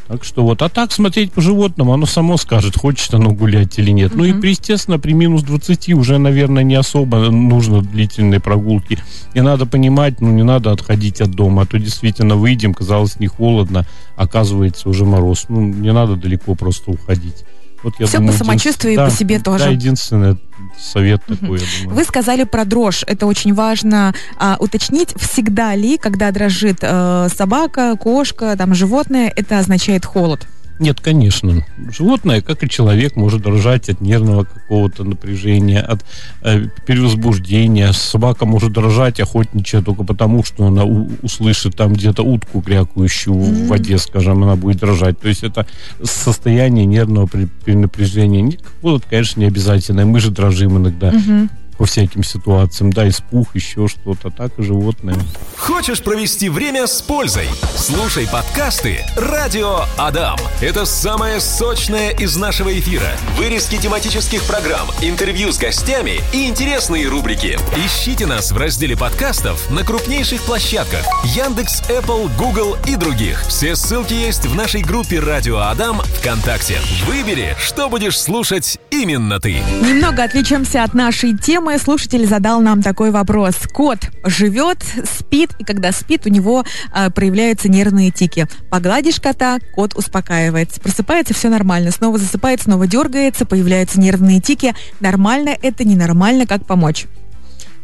Так 0.07 0.23
что 0.23 0.45
вот, 0.45 0.61
а 0.61 0.69
так 0.69 0.93
смотреть 0.93 1.33
по 1.33 1.41
животному, 1.41 1.93
оно 1.95 2.05
само 2.05 2.37
скажет, 2.37 2.77
хочет 2.77 3.15
оно 3.15 3.31
гулять 3.33 3.79
или 3.79 3.91
нет. 3.91 4.13
Mm-hmm. 4.13 4.17
Ну 4.17 4.25
и, 4.25 4.51
естественно, 4.51 4.99
при 4.99 5.13
минус 5.13 5.43
20 5.43 5.95
уже, 5.95 6.19
наверное, 6.19 6.63
не 6.63 6.75
особо 6.75 7.31
нужно 7.31 7.81
длительные 7.81 8.41
прогулки. 8.41 8.99
И 9.33 9.41
надо 9.41 9.65
понимать, 9.65 10.21
ну 10.21 10.31
не 10.31 10.43
надо 10.43 10.73
отходить 10.73 11.21
от 11.23 11.31
дома, 11.31 11.63
а 11.63 11.67
то 11.67 11.79
действительно 11.79 12.37
выйдем, 12.37 12.75
казалось, 12.75 13.19
не 13.19 13.29
холодно, 13.29 13.87
оказывается 14.17 14.89
уже 14.89 15.07
мороз. 15.07 15.47
Ну, 15.49 15.63
не 15.63 15.93
надо 15.93 16.17
далеко 16.17 16.55
просто 16.55 16.91
уходить. 16.91 17.45
Вот 17.85 17.95
я 17.99 18.07
Все 18.07 18.17
думаю, 18.17 18.33
по 18.33 18.39
самочувствию 18.39 18.93
един... 18.95 19.07
и 19.07 19.11
по 19.11 19.15
себе 19.15 19.39
тоже. 19.39 19.65
Да, 19.65 19.71
единственное 19.71 20.39
совет 20.79 21.23
такой, 21.27 21.61
я 21.61 21.67
думаю. 21.83 21.97
Вы 21.97 22.05
сказали 22.05 22.45
про 22.45 22.65
дрожь. 22.65 23.05
Это 23.07 23.27
очень 23.27 23.53
важно 23.53 24.15
а, 24.39 24.57
уточнить. 24.59 25.15
Всегда 25.17 25.75
ли, 25.75 25.99
когда 25.99 26.31
дрожит 26.31 26.79
э, 26.81 27.29
собака, 27.35 27.97
кошка, 27.97 28.57
там 28.57 28.75
животное, 28.75 29.31
это 29.37 29.59
означает 29.59 30.07
холод? 30.07 30.47
Нет, 30.79 31.01
конечно. 31.01 31.65
Животное, 31.91 32.41
как 32.41 32.65
и 32.65 32.69
человек, 32.69 33.15
может 33.17 33.43
дрожать 33.43 33.89
от 33.89 34.01
нервного 34.01 34.45
какого-то 34.45 35.05
напряжения, 35.05 35.81
от 35.81 36.05
э, 36.43 36.67
перевозбуждения. 36.87 37.93
Собака 37.93 38.45
может 38.45 38.73
дрожать 38.73 39.21
охотничая 39.21 39.83
только 39.83 40.03
потому, 40.03 40.43
что 40.43 40.67
она 40.67 40.85
у- 40.85 41.09
услышит 41.23 41.77
там 41.77 41.93
где-то 41.93 42.23
утку 42.23 42.61
крякающую 42.61 43.35
mm-hmm. 43.35 43.67
в 43.67 43.69
воде, 43.69 43.99
скажем, 43.99 44.43
она 44.43 44.57
будет 44.57 44.79
дрожать. 44.79 45.19
То 45.21 45.29
есть 45.29 45.45
это 45.45 45.67
состояние 46.03 46.87
нервного 46.87 47.29
перенапряжения. 47.29 48.59
Холод, 48.83 49.05
конечно, 49.09 49.41
не 49.41 49.47
обязательно. 49.47 50.05
Мы 50.05 50.19
же 50.21 50.31
дрожим 50.31 50.77
иногда. 50.79 51.11
Mm-hmm 51.11 51.49
по 51.77 51.87
всяким 51.87 52.23
ситуациям, 52.23 52.93
да, 52.93 53.09
испух, 53.09 53.55
еще 53.55 53.89
что-то, 53.89 54.31
так 54.31 54.59
и 54.59 54.63
животные. 54.63 55.17
Хочешь 55.57 56.03
провести 56.03 56.49
время 56.49 56.87
с 56.87 57.01
пользой? 57.03 57.49
Слушай 57.77 58.29
подкасты 58.31 59.05
«Радио 59.17 59.81
Адам». 59.97 60.39
Это 60.61 60.85
самое 60.85 61.41
сочное 61.41 62.11
из 62.11 62.37
нашего 62.37 62.79
эфира. 62.79 63.09
Вырезки 63.37 63.77
тематических 63.77 64.43
программ, 64.45 64.89
интервью 65.03 65.53
с 65.53 65.59
гостями 65.59 66.21
и 66.33 66.49
интересные 66.49 67.09
рубрики. 67.09 67.59
Ищите 67.77 68.27
нас 68.27 68.53
в 68.53 68.57
разделе 68.57 68.97
подкастов 68.97 69.71
на 69.71 69.85
крупнейших 69.85 70.43
площадках 70.43 71.05
Яндекс, 71.25 71.83
Apple, 71.89 72.31
Google 72.37 72.77
и 72.87 72.97
других. 72.97 73.43
Все 73.49 73.75
ссылки 73.75 74.15
есть 74.15 74.47
в 74.47 74.55
нашей 74.55 74.83
группе 74.83 75.19
«Радио 75.21 75.59
Адам» 75.59 76.01
ВКонтакте. 76.21 76.79
Выбери, 77.07 77.57
что 77.59 77.89
будешь 77.89 78.21
слушать 78.21 78.79
именно 78.91 79.41
ты. 79.41 79.55
Немного 79.81 80.25
отвлечемся 80.25 80.85
от 80.85 80.95
нашей 80.95 81.37
темы 81.37 81.64
мой 81.65 81.79
слушатель 81.79 82.27
задал 82.27 82.61
нам 82.61 82.83
такой 82.83 83.11
вопрос. 83.11 83.55
Кот 83.73 84.11
живет, 84.25 84.85
спит, 85.05 85.51
и 85.59 85.65
когда 85.65 85.91
спит, 85.93 86.27
у 86.27 86.29
него 86.29 86.65
э, 86.95 87.11
проявляются 87.11 87.69
нервные 87.69 88.11
тики. 88.11 88.47
Погладишь 88.71 89.19
кота, 89.19 89.59
кот 89.75 89.95
успокаивается. 89.97 90.81
Просыпается, 90.81 91.35
все 91.35 91.49
нормально. 91.49 91.91
Снова 91.91 92.19
засыпает, 92.19 92.61
снова 92.61 92.87
дергается, 92.87 93.47
появляются 93.47 93.99
нервные 93.99 94.41
тики. 94.41 94.75
Нормально 95.01 95.57
это, 95.61 95.85
ненормально, 95.85 96.47
как 96.47 96.67
помочь? 96.67 97.07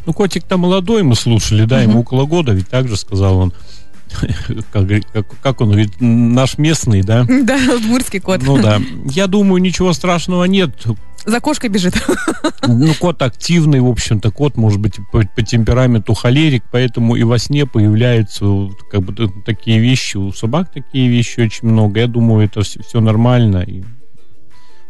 Ну, 0.06 0.12
котик-то 0.12 0.58
молодой, 0.58 1.02
мы 1.02 1.14
слушали, 1.14 1.64
да, 1.64 1.80
ему 1.80 2.00
около 2.00 2.26
года, 2.26 2.52
ведь 2.52 2.68
так 2.68 2.86
же 2.86 2.96
сказал 2.96 3.38
он. 3.38 3.54
Как, 4.72 4.88
как, 5.12 5.26
как 5.40 5.60
он, 5.60 5.72
ведь 5.72 6.00
наш 6.00 6.58
местный, 6.58 7.02
да? 7.02 7.24
Да, 7.44 7.56
удмурский 7.76 8.18
кот. 8.18 8.42
Ну 8.42 8.60
да. 8.60 8.80
Я 9.04 9.28
думаю, 9.28 9.62
ничего 9.62 9.92
страшного 9.92 10.44
нет. 10.44 10.70
За 11.24 11.40
кошкой 11.40 11.70
бежит. 11.70 11.94
Ну, 12.66 12.94
кот 13.00 13.20
активный, 13.22 13.80
в 13.80 13.88
общем-то, 13.88 14.30
кот 14.30 14.56
может 14.56 14.80
быть 14.80 14.98
по, 15.10 15.22
по 15.22 15.42
темпераменту 15.42 16.14
холерик, 16.14 16.62
поэтому 16.70 17.16
и 17.16 17.24
во 17.24 17.38
сне 17.38 17.66
появляются 17.66 18.44
как 18.90 19.02
бы 19.02 19.28
такие 19.44 19.80
вещи. 19.80 20.18
У 20.18 20.32
собак 20.32 20.72
такие 20.72 21.08
вещи 21.08 21.40
очень 21.40 21.68
много. 21.68 22.00
Я 22.00 22.06
думаю, 22.06 22.44
это 22.44 22.62
все, 22.62 22.80
все 22.82 23.00
нормально. 23.00 23.64
И 23.66 23.82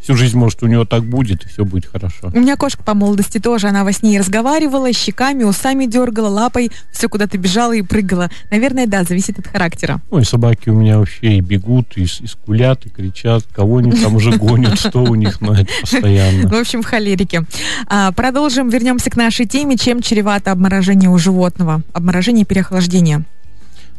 всю 0.00 0.16
жизнь, 0.16 0.36
может, 0.36 0.62
у 0.62 0.66
него 0.66 0.84
так 0.84 1.04
будет, 1.04 1.44
и 1.44 1.48
все 1.48 1.64
будет 1.64 1.86
хорошо. 1.86 2.30
У 2.32 2.38
меня 2.38 2.56
кошка 2.56 2.82
по 2.82 2.94
молодости 2.94 3.38
тоже, 3.38 3.68
она 3.68 3.84
во 3.84 3.92
сне 3.92 4.18
разговаривала, 4.18 4.92
щеками, 4.92 5.44
усами 5.44 5.86
дергала, 5.86 6.28
лапой, 6.28 6.70
все 6.90 7.08
куда-то 7.08 7.38
бежала 7.38 7.72
и 7.72 7.82
прыгала. 7.82 8.30
Наверное, 8.50 8.86
да, 8.86 9.04
зависит 9.04 9.38
от 9.38 9.46
характера. 9.46 10.00
Ой, 10.10 10.24
собаки 10.24 10.70
у 10.70 10.74
меня 10.74 10.98
вообще 10.98 11.38
и 11.38 11.40
бегут, 11.40 11.96
и, 11.96 12.02
и 12.02 12.26
скулят, 12.26 12.86
и 12.86 12.88
кричат, 12.88 13.44
кого 13.52 13.78
они 13.78 13.92
там 13.92 14.16
уже 14.16 14.32
гонят, 14.36 14.78
что 14.78 15.02
у 15.02 15.14
них, 15.14 15.40
но 15.40 15.54
это 15.54 15.70
постоянно. 15.80 16.48
В 16.48 16.54
общем, 16.54 16.82
холерики. 16.82 17.42
А, 17.86 18.12
продолжим, 18.12 18.68
вернемся 18.68 19.10
к 19.10 19.16
нашей 19.16 19.46
теме. 19.46 19.76
Чем 19.76 20.02
чревато 20.02 20.52
обморожение 20.52 21.10
у 21.10 21.18
животного? 21.18 21.82
Обморожение 21.92 22.42
и 22.42 22.46
переохлаждение. 22.46 23.24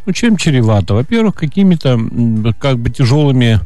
Ну, 0.06 0.14
чем 0.14 0.38
чревато? 0.38 0.96
Во-первых, 0.96 1.36
какими-то 1.36 2.00
как 2.60 2.80
бы 2.80 2.90
тяжелыми 2.90 3.60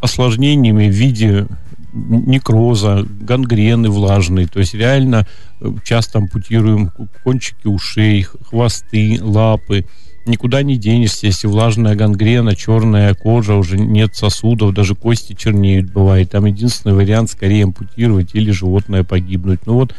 осложнениями 0.00 0.88
в 0.88 0.92
виде 0.92 1.46
некроза, 1.92 3.06
гангрены 3.20 3.90
влажные. 3.90 4.46
То 4.46 4.60
есть 4.60 4.74
реально 4.74 5.26
э, 5.60 5.72
часто 5.84 6.18
ампутируем 6.18 6.90
кончики 7.24 7.66
ушей, 7.66 8.22
хвосты, 8.22 9.18
лапы. 9.20 9.84
Никуда 10.26 10.62
не 10.62 10.76
денешься, 10.76 11.26
если 11.26 11.46
влажная 11.46 11.94
гангрена, 11.94 12.54
черная 12.54 13.14
кожа, 13.14 13.54
уже 13.54 13.78
нет 13.78 14.14
сосудов, 14.14 14.74
даже 14.74 14.94
кости 14.94 15.32
чернеют 15.32 15.90
бывает. 15.90 16.30
Там 16.30 16.44
единственный 16.44 16.94
вариант 16.94 17.30
скорее 17.30 17.64
ампутировать 17.64 18.34
или 18.34 18.50
животное 18.50 19.04
погибнуть. 19.04 19.60
Ну 19.66 19.74
вот 19.74 19.94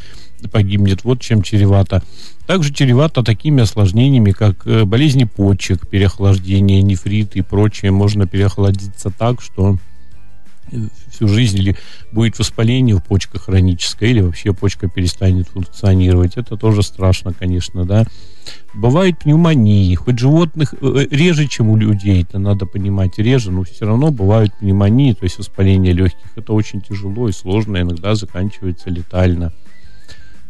погибнет. 0.47 1.03
Вот 1.03 1.21
чем 1.21 1.41
чревато. 1.41 2.03
Также 2.45 2.73
чревато 2.73 3.23
такими 3.23 3.61
осложнениями, 3.63 4.31
как 4.31 4.65
э, 4.65 4.85
болезни 4.85 5.25
почек, 5.25 5.87
переохлаждение, 5.87 6.81
нефрит 6.81 7.35
и 7.35 7.41
прочее. 7.41 7.91
Можно 7.91 8.25
переохладиться 8.25 9.11
так, 9.11 9.41
что 9.41 9.77
всю 11.11 11.27
жизнь 11.27 11.57
или 11.57 11.75
будет 12.11 12.37
воспаление 12.39 12.95
в 12.95 13.03
почках 13.03 13.43
хроническое, 13.43 14.09
или 14.09 14.21
вообще 14.21 14.53
почка 14.53 14.87
перестанет 14.87 15.47
функционировать. 15.47 16.37
Это 16.37 16.57
тоже 16.57 16.83
страшно, 16.83 17.33
конечно, 17.33 17.85
да. 17.85 18.05
Бывают 18.73 19.19
пневмонии, 19.19 19.93
хоть 19.95 20.19
животных 20.19 20.73
э, 20.79 21.07
реже, 21.11 21.47
чем 21.47 21.69
у 21.69 21.75
людей, 21.75 22.23
это 22.23 22.39
надо 22.39 22.65
понимать, 22.65 23.17
реже, 23.17 23.51
но 23.51 23.63
все 23.63 23.85
равно 23.85 24.11
бывают 24.11 24.53
пневмонии, 24.59 25.13
то 25.13 25.23
есть 25.23 25.37
воспаление 25.37 25.93
легких. 25.93 26.31
Это 26.35 26.53
очень 26.53 26.81
тяжело 26.81 27.27
и 27.27 27.31
сложно, 27.31 27.77
иногда 27.77 28.15
заканчивается 28.15 28.89
летально. 28.89 29.53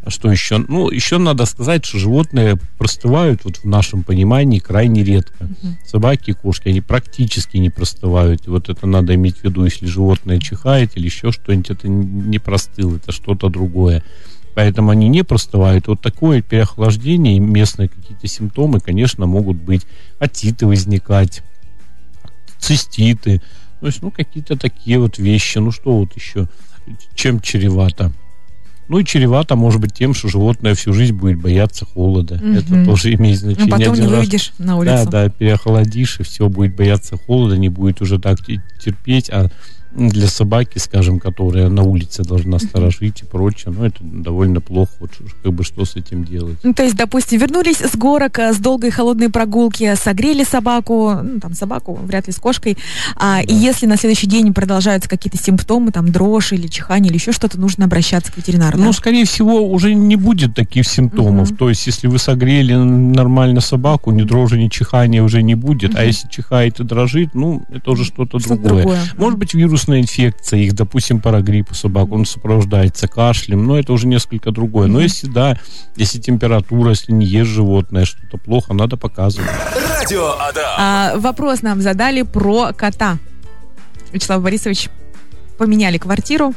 А 0.02 0.08
что 0.08 0.30
еще? 0.30 0.58
Ну, 0.58 0.88
еще 0.88 1.18
надо 1.18 1.44
сказать, 1.44 1.84
что 1.84 1.98
животные 1.98 2.58
простывают, 2.78 3.44
вот 3.44 3.58
в 3.58 3.64
нашем 3.64 4.02
понимании, 4.02 4.58
крайне 4.58 5.04
редко. 5.04 5.44
Uh-huh. 5.44 5.74
Собаки 5.86 6.30
и 6.30 6.32
кошки, 6.32 6.68
они 6.68 6.80
практически 6.80 7.58
не 7.58 7.68
простывают. 7.68 8.46
Вот 8.46 8.70
это 8.70 8.86
надо 8.86 9.14
иметь 9.14 9.38
в 9.38 9.44
виду, 9.44 9.64
если 9.64 9.84
животное 9.84 10.38
чихает 10.38 10.96
или 10.96 11.04
еще 11.04 11.32
что-нибудь, 11.32 11.70
это 11.70 11.88
не 11.88 12.38
простыл, 12.38 12.96
это 12.96 13.12
что-то 13.12 13.50
другое. 13.50 14.02
Поэтому 14.54 14.90
они 14.90 15.08
не 15.08 15.22
простывают. 15.22 15.86
Вот 15.86 16.00
такое 16.00 16.40
переохлаждение 16.40 17.36
и 17.36 17.40
местные 17.40 17.88
какие-то 17.88 18.26
симптомы, 18.26 18.80
конечно, 18.80 19.26
могут 19.26 19.58
быть. 19.58 19.86
Отиты 20.18 20.66
возникать, 20.66 21.42
циститы. 22.58 23.42
То 23.80 23.86
есть, 23.86 24.02
ну, 24.02 24.10
какие-то 24.10 24.56
такие 24.56 24.98
вот 24.98 25.18
вещи. 25.18 25.58
Ну, 25.58 25.70
что 25.70 25.98
вот 25.98 26.16
еще? 26.16 26.48
Чем 27.14 27.40
чревато? 27.40 28.12
Ну 28.90 28.98
и 28.98 29.04
чревато 29.04 29.54
может 29.54 29.80
быть 29.80 29.94
тем, 29.94 30.14
что 30.14 30.26
животное 30.26 30.74
всю 30.74 30.92
жизнь 30.92 31.14
будет 31.14 31.40
бояться 31.40 31.84
холода. 31.84 32.34
Угу. 32.34 32.46
Это 32.46 32.84
тоже 32.84 33.14
имеет 33.14 33.38
значение. 33.38 33.66
Ну, 33.66 33.70
потом 33.70 33.92
Один 33.92 34.06
не 34.06 34.10
выйдешь 34.16 34.52
на 34.58 34.78
улицу. 34.78 35.04
Да, 35.04 35.04
да, 35.04 35.28
переохладишь, 35.28 36.18
и 36.18 36.24
все, 36.24 36.48
будет 36.48 36.74
бояться 36.74 37.16
холода, 37.16 37.56
не 37.56 37.68
будет 37.68 38.02
уже 38.02 38.18
так 38.18 38.40
терпеть, 38.44 39.30
а 39.30 39.48
для 39.92 40.28
собаки, 40.28 40.78
скажем, 40.78 41.18
которая 41.18 41.68
на 41.68 41.82
улице 41.82 42.22
должна 42.22 42.58
сторожить 42.58 43.22
и 43.22 43.24
прочее, 43.24 43.74
ну, 43.76 43.84
это 43.84 43.98
довольно 44.00 44.60
плохо. 44.60 44.90
Вот 45.00 45.10
как 45.42 45.52
бы 45.52 45.64
что 45.64 45.84
с 45.84 45.96
этим 45.96 46.24
делать? 46.24 46.58
Ну, 46.62 46.74
то 46.74 46.82
есть, 46.82 46.96
допустим, 46.96 47.40
вернулись 47.40 47.80
с 47.80 47.96
горок, 47.96 48.38
э, 48.38 48.52
с 48.52 48.58
долгой 48.58 48.90
холодной 48.90 49.30
прогулки, 49.30 49.94
согрели 49.96 50.44
собаку, 50.44 51.14
ну, 51.22 51.40
там, 51.40 51.54
собаку, 51.54 51.94
вряд 51.94 52.26
ли 52.26 52.32
с 52.32 52.36
кошкой, 52.36 52.78
а, 53.16 53.36
да. 53.36 53.40
и 53.42 53.54
если 53.54 53.86
на 53.86 53.96
следующий 53.96 54.26
день 54.26 54.52
продолжаются 54.54 55.08
какие-то 55.08 55.38
симптомы, 55.38 55.90
там, 55.90 56.10
дрожь 56.12 56.52
или 56.52 56.68
чихание 56.68 57.10
или 57.10 57.16
еще 57.16 57.32
что-то, 57.32 57.58
нужно 57.58 57.86
обращаться 57.86 58.32
к 58.32 58.36
ветеринару, 58.36 58.78
Ну, 58.78 58.86
да? 58.86 58.92
скорее 58.92 59.24
всего, 59.24 59.68
уже 59.68 59.94
не 59.94 60.16
будет 60.16 60.54
таких 60.54 60.86
симптомов. 60.86 61.50
Угу. 61.50 61.56
То 61.56 61.68
есть, 61.68 61.86
если 61.86 62.06
вы 62.06 62.18
согрели 62.18 62.74
нормально 62.74 63.60
собаку, 63.60 64.12
ни 64.12 64.22
дрожи, 64.22 64.58
ни 64.58 64.68
чихания 64.68 65.22
уже 65.22 65.42
не 65.42 65.54
будет, 65.54 65.92
угу. 65.92 65.98
а 66.00 66.04
если 66.04 66.28
чихает 66.28 66.78
и 66.80 66.84
дрожит, 66.84 67.34
ну, 67.34 67.62
это 67.70 67.90
уже 67.90 68.04
что-то 68.04 68.38
что 68.38 68.56
другое. 68.56 68.82
другое. 68.82 69.00
Может 69.16 69.38
быть, 69.38 69.54
вирус 69.54 69.79
вирусная 69.80 70.00
инфекция, 70.00 70.60
их, 70.60 70.74
допустим, 70.74 71.20
парагрипп 71.20 71.70
у 71.70 71.74
собак, 71.74 72.12
он 72.12 72.26
сопровождается 72.26 73.08
кашлем, 73.08 73.66
но 73.66 73.78
это 73.78 73.92
уже 73.92 74.06
несколько 74.06 74.50
другое. 74.50 74.88
Но 74.88 75.00
если, 75.00 75.26
да, 75.26 75.58
если 75.96 76.20
температура, 76.20 76.90
если 76.90 77.12
не 77.12 77.24
ест 77.24 77.50
животное, 77.50 78.04
что-то 78.04 78.36
плохо, 78.36 78.74
надо 78.74 78.96
показывать. 78.96 79.48
Радио 79.98 80.32
Адам. 80.38 80.74
А, 80.78 81.12
вопрос 81.16 81.62
нам 81.62 81.80
задали 81.80 82.22
про 82.22 82.72
кота. 82.72 83.18
Вячеслав 84.12 84.42
Борисович, 84.42 84.90
поменяли 85.56 85.96
квартиру, 85.96 86.52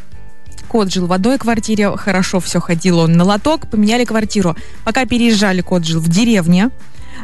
кот 0.68 0.92
жил 0.92 1.08
в 1.08 1.14
одной 1.14 1.38
квартире, 1.38 1.96
хорошо 1.96 2.42
все 2.42 2.60
ходил 2.60 3.00
он 3.00 3.14
на 3.14 3.24
лоток, 3.24 3.70
поменяли 3.70 4.04
квартиру. 4.04 4.56
Пока 4.84 5.06
переезжали, 5.06 5.62
кот 5.62 5.86
жил 5.86 6.02
в 6.02 6.10
деревне, 6.10 6.72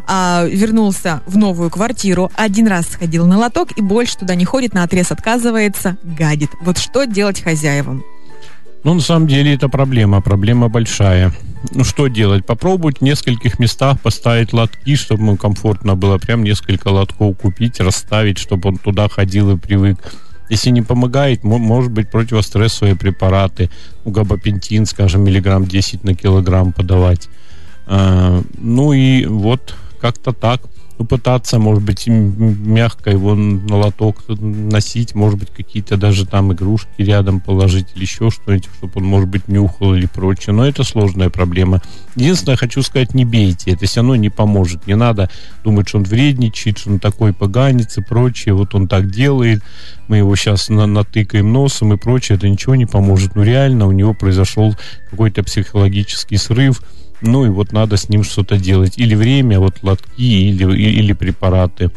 а, 0.08 0.46
вернулся 0.46 1.22
в 1.26 1.38
новую 1.38 1.70
квартиру, 1.70 2.32
один 2.36 2.68
раз 2.68 2.88
сходил 2.88 3.26
на 3.26 3.38
лоток 3.38 3.78
и 3.78 3.82
больше 3.82 4.18
туда 4.18 4.36
не 4.36 4.46
ходит, 4.46 4.74
на 4.74 4.84
отрез 4.84 5.12
отказывается, 5.12 5.98
гадит. 6.04 6.52
Вот 6.62 6.78
что 6.78 7.06
делать 7.06 7.42
хозяевам? 7.42 8.04
Ну, 8.84 8.94
на 8.94 9.02
самом 9.02 9.28
деле, 9.28 9.54
это 9.54 9.68
проблема, 9.68 10.22
проблема 10.22 10.70
большая. 10.70 11.34
Ну, 11.74 11.84
что 11.84 12.08
делать? 12.08 12.46
Попробовать 12.46 13.00
в 13.00 13.02
нескольких 13.02 13.60
местах 13.60 14.00
поставить 14.00 14.54
лотки, 14.54 14.96
чтобы 14.96 15.24
ему 15.24 15.38
комфортно 15.38 15.96
было. 15.96 16.18
Прям 16.18 16.44
несколько 16.44 16.88
лотков 16.88 17.38
купить, 17.38 17.82
расставить, 17.82 18.38
чтобы 18.38 18.70
он 18.70 18.78
туда 18.78 19.10
ходил 19.10 19.52
и 19.52 19.58
привык. 19.58 19.98
Если 20.50 20.70
не 20.70 20.82
помогает, 20.82 21.44
может 21.44 21.92
быть, 21.92 22.10
противострессовые 22.10 22.96
препараты. 22.96 23.70
У 24.06 24.12
габапентин, 24.12 24.86
скажем, 24.86 25.24
миллиграмм 25.24 25.66
10 25.66 26.06
на 26.06 26.16
килограмм 26.16 26.72
подавать. 26.72 27.28
А, 27.86 28.42
ну 28.58 28.94
и 28.94 29.26
вот 29.26 29.76
как-то 30.00 30.32
так 30.34 30.62
попытаться, 31.00 31.60
может 31.60 31.82
быть, 31.82 32.08
мягко 32.08 33.10
его 33.10 33.34
на 33.34 33.78
лоток 33.78 34.18
носить, 34.28 35.16
может 35.16 35.40
быть, 35.40 35.50
какие-то 35.50 35.96
даже 35.96 36.26
там 36.26 36.52
игрушки 36.52 36.90
рядом 36.98 37.40
положить 37.40 37.88
или 37.96 38.02
еще 38.02 38.30
что-нибудь, 38.30 38.68
чтобы 38.78 38.92
он, 38.96 39.06
может 39.06 39.30
быть, 39.30 39.48
нюхал 39.48 39.96
или 39.96 40.08
прочее. 40.08 40.54
Но 40.54 40.68
это 40.68 40.84
сложная 40.84 41.30
проблема. 41.30 41.82
Единственное, 42.18 42.58
хочу 42.58 42.82
сказать, 42.82 43.14
не 43.14 43.24
бейте. 43.24 43.72
Это 43.72 43.86
все 43.86 44.02
равно 44.02 44.18
не 44.18 44.30
поможет. 44.30 44.88
Не 44.88 44.98
надо 44.98 45.30
думать, 45.64 45.88
что 45.88 46.00
он 46.00 46.04
вредничает, 46.04 46.80
что 46.80 46.90
он 46.90 47.00
такой 47.00 47.32
поганец 47.32 47.98
и 47.98 48.02
прочее. 48.02 48.54
Вот 48.54 48.76
он 48.76 48.90
так 48.90 49.10
делает. 49.10 49.64
Мы 50.10 50.18
его 50.18 50.36
сейчас 50.36 50.68
на 50.68 50.86
натыкаем 50.86 51.54
носом 51.54 51.94
и 51.94 51.98
прочее. 51.98 52.38
Это 52.38 52.50
ничего 52.50 52.76
не 52.76 52.86
поможет. 52.86 53.36
Но 53.36 53.44
реально 53.44 53.88
у 53.88 53.94
него 53.94 54.14
произошел 54.14 54.76
какой-то 55.10 55.44
психологический 55.44 56.36
срыв 56.36 56.82
ну 57.22 57.46
и 57.46 57.50
вот 57.50 57.72
надо 57.72 57.98
с 57.98 58.10
ним 58.10 58.24
что-то 58.24 58.58
делать. 58.58 58.98
Или 58.98 59.16
время, 59.16 59.60
вот 59.60 59.84
лотки, 59.84 60.22
или, 60.22 60.64
или 60.78 61.14
препараты. 61.14 61.92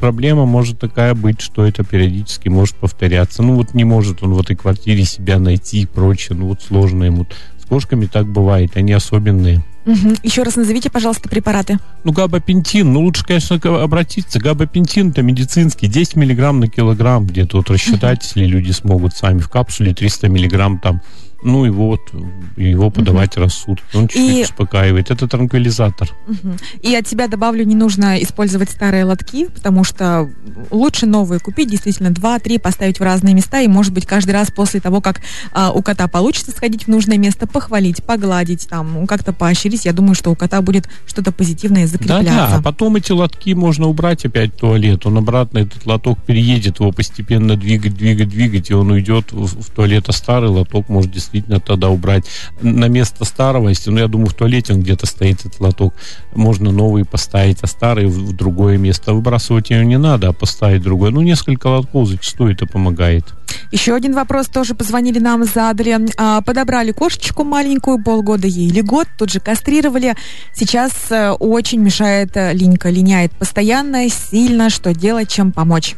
Проблема 0.00 0.46
может 0.46 0.78
такая 0.78 1.14
быть, 1.14 1.40
что 1.40 1.66
это 1.66 1.84
периодически 1.84 2.48
может 2.48 2.76
повторяться. 2.76 3.42
Ну 3.42 3.54
вот 3.56 3.74
не 3.74 3.84
может 3.84 4.22
он 4.22 4.32
в 4.32 4.40
этой 4.40 4.56
квартире 4.56 5.04
себя 5.04 5.38
найти 5.38 5.82
и 5.82 5.86
прочее. 5.86 6.36
Ну 6.38 6.48
вот 6.48 6.62
сложно 6.62 7.04
ему. 7.04 7.26
С 7.62 7.66
кошками 7.66 8.06
так 8.06 8.26
бывает, 8.26 8.76
они 8.76 8.92
особенные. 8.92 9.62
Угу. 9.86 10.14
Еще 10.22 10.42
раз 10.42 10.56
назовите, 10.56 10.90
пожалуйста, 10.90 11.28
препараты. 11.28 11.78
Ну, 12.04 12.12
габапентин. 12.12 12.90
Ну, 12.92 13.02
лучше, 13.02 13.24
конечно, 13.24 13.56
обратиться. 13.56 14.40
Габапентин 14.40 15.10
это 15.10 15.22
медицинский. 15.22 15.88
10 15.88 16.16
миллиграмм 16.16 16.60
на 16.60 16.68
килограмм 16.68 17.26
где-то. 17.26 17.58
Вот 17.58 17.70
рассчитать, 17.70 18.20
угу. 18.20 18.24
если 18.24 18.46
люди 18.46 18.70
смогут 18.72 19.14
сами 19.14 19.40
в 19.40 19.50
капсуле 19.50 19.94
300 19.94 20.28
миллиграмм 20.28 20.78
там 20.78 21.02
ну 21.44 21.66
и 21.66 21.70
вот, 21.70 22.00
его 22.56 22.90
подавать 22.90 23.36
угу. 23.36 23.44
рассудки. 23.44 23.96
Он 23.96 24.08
чуть-чуть 24.08 24.38
и... 24.38 24.42
успокаивает. 24.44 25.10
Это 25.10 25.28
транквилизатор. 25.28 26.10
Угу. 26.26 26.56
И 26.80 26.94
от 26.94 27.06
тебя 27.06 27.28
добавлю, 27.28 27.64
не 27.64 27.74
нужно 27.74 28.22
использовать 28.22 28.70
старые 28.70 29.04
лотки, 29.04 29.46
потому 29.48 29.84
что 29.84 30.30
лучше 30.70 31.06
новые 31.06 31.40
купить, 31.40 31.70
действительно, 31.70 32.10
два-три 32.10 32.58
поставить 32.58 32.98
в 32.98 33.02
разные 33.02 33.34
места, 33.34 33.60
и, 33.60 33.68
может 33.68 33.92
быть, 33.92 34.06
каждый 34.06 34.30
раз 34.30 34.50
после 34.50 34.80
того, 34.80 35.02
как 35.02 35.20
а, 35.52 35.70
у 35.70 35.82
кота 35.82 36.08
получится 36.08 36.50
сходить 36.50 36.84
в 36.84 36.88
нужное 36.88 37.18
место, 37.18 37.46
похвалить, 37.46 38.02
погладить, 38.02 38.66
там, 38.68 39.06
как-то 39.06 39.34
поощрить, 39.34 39.84
я 39.84 39.92
думаю, 39.92 40.14
что 40.14 40.30
у 40.30 40.34
кота 40.34 40.62
будет 40.62 40.88
что-то 41.06 41.30
позитивное 41.30 41.86
закрепляться. 41.86 42.24
Да-да, 42.24 42.62
потом 42.62 42.96
эти 42.96 43.12
лотки 43.12 43.52
можно 43.52 43.86
убрать 43.86 44.24
опять 44.24 44.54
в 44.54 44.56
туалет, 44.56 45.04
он 45.04 45.18
обратно 45.18 45.58
этот 45.58 45.84
лоток 45.84 46.22
переедет, 46.22 46.80
его 46.80 46.90
постепенно 46.90 47.56
двигать, 47.56 47.94
двигать, 47.94 48.30
двигать, 48.30 48.70
и 48.70 48.74
он 48.74 48.90
уйдет 48.90 49.32
в, 49.32 49.60
в 49.62 49.70
туалет, 49.70 50.08
а 50.08 50.12
старый 50.12 50.48
лоток 50.48 50.88
может 50.88 51.12
действительно 51.12 51.33
действительно 51.34 51.60
тогда 51.60 51.88
убрать. 51.88 52.24
На 52.60 52.86
место 52.86 53.24
старого, 53.24 53.68
если, 53.68 53.90
ну, 53.90 53.98
я 53.98 54.08
думаю, 54.08 54.28
в 54.28 54.34
туалете 54.34 54.72
он 54.72 54.80
где-то 54.80 55.06
стоит, 55.06 55.40
этот 55.40 55.60
лоток, 55.60 55.94
можно 56.34 56.70
новый 56.70 57.04
поставить, 57.04 57.58
а 57.62 57.66
старый 57.66 58.06
в, 58.06 58.32
другое 58.32 58.78
место. 58.78 59.12
Выбрасывать 59.12 59.70
ее 59.70 59.84
не 59.84 59.98
надо, 59.98 60.28
а 60.28 60.32
поставить 60.32 60.82
другое. 60.82 61.10
Ну, 61.10 61.22
несколько 61.22 61.66
лотков 61.66 62.08
зачастую 62.08 62.52
это 62.52 62.66
помогает. 62.66 63.24
Еще 63.72 63.94
один 63.94 64.14
вопрос 64.14 64.46
тоже 64.46 64.74
позвонили 64.74 65.18
нам, 65.18 65.44
задали. 65.44 65.98
Подобрали 66.44 66.92
кошечку 66.92 67.44
маленькую, 67.44 68.02
полгода 68.02 68.46
ей 68.46 68.68
или 68.68 68.80
год, 68.80 69.06
тут 69.18 69.30
же 69.30 69.40
кастрировали. 69.40 70.14
Сейчас 70.54 70.92
а, 71.10 71.32
очень 71.32 71.80
мешает 71.80 72.36
а, 72.36 72.52
линька, 72.52 72.90
линяет 72.90 73.32
постоянно, 73.32 74.08
сильно, 74.08 74.70
что 74.70 74.94
делать, 74.94 75.30
чем 75.30 75.52
помочь. 75.52 75.94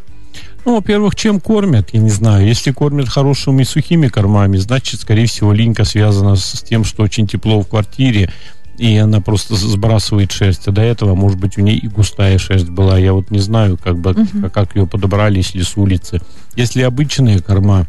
Ну, 0.67 0.75
во-первых, 0.75 1.15
чем 1.15 1.39
кормят, 1.39 1.91
я 1.93 2.01
не 2.01 2.11
знаю. 2.11 2.45
Если 2.45 2.73
кормят 2.73 3.09
хорошими 3.09 3.63
сухими 3.63 4.09
кормами, 4.09 4.57
значит, 4.57 5.01
скорее 5.01 5.27
всего, 5.27 5.53
линька 5.53 5.85
связана 5.85 6.35
с 6.35 6.61
тем, 6.69 6.83
что 6.83 7.05
очень 7.05 7.29
тепло 7.29 7.63
в 7.63 7.69
квартире, 7.69 8.33
и 8.77 8.97
она 8.97 9.21
просто 9.21 9.55
сбрасывает 9.55 10.33
шерсть. 10.33 10.67
А 10.67 10.73
до 10.73 10.83
этого, 10.83 11.15
может 11.15 11.39
быть, 11.39 11.57
у 11.57 11.61
нее 11.61 11.77
и 11.77 11.87
густая 11.87 12.37
шерсть 12.39 12.69
была. 12.69 12.99
Я 12.99 13.13
вот 13.13 13.31
не 13.31 13.39
знаю, 13.39 13.79
как 13.79 13.99
бы, 13.99 14.11
uh-huh. 14.11 14.51
как 14.51 14.75
ее 14.75 14.89
подобрали, 14.89 15.37
если 15.37 15.63
с 15.63 15.77
улицы. 15.77 16.21
Если 16.57 16.83
обычные 16.83 17.39
корма, 17.41 17.87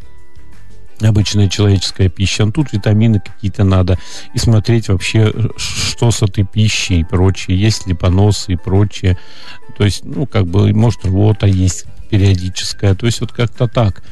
обычная 1.01 1.49
человеческая 1.49 2.09
пища. 2.09 2.45
Ну, 2.45 2.51
тут 2.51 2.73
витамины 2.73 3.19
какие-то 3.19 3.63
надо. 3.63 3.97
И 4.35 4.37
смотреть 4.37 4.89
вообще, 4.89 5.33
что 5.57 6.11
с 6.11 6.21
этой 6.21 6.43
пищей 6.43 6.99
и 6.99 7.03
прочее. 7.03 7.59
Есть 7.59 7.87
ли 7.87 7.95
поносы 7.95 8.53
и 8.53 8.55
прочее. 8.55 9.17
То 9.79 9.83
есть, 9.83 10.05
ну, 10.05 10.27
как 10.27 10.45
бы, 10.45 10.71
может, 10.75 11.03
рвота 11.05 11.47
есть 11.47 11.87
периодическая. 12.09 12.95
То 12.95 13.05
есть 13.05 13.21
вот 13.21 13.31
как-то 13.31 13.67
так. 13.67 14.03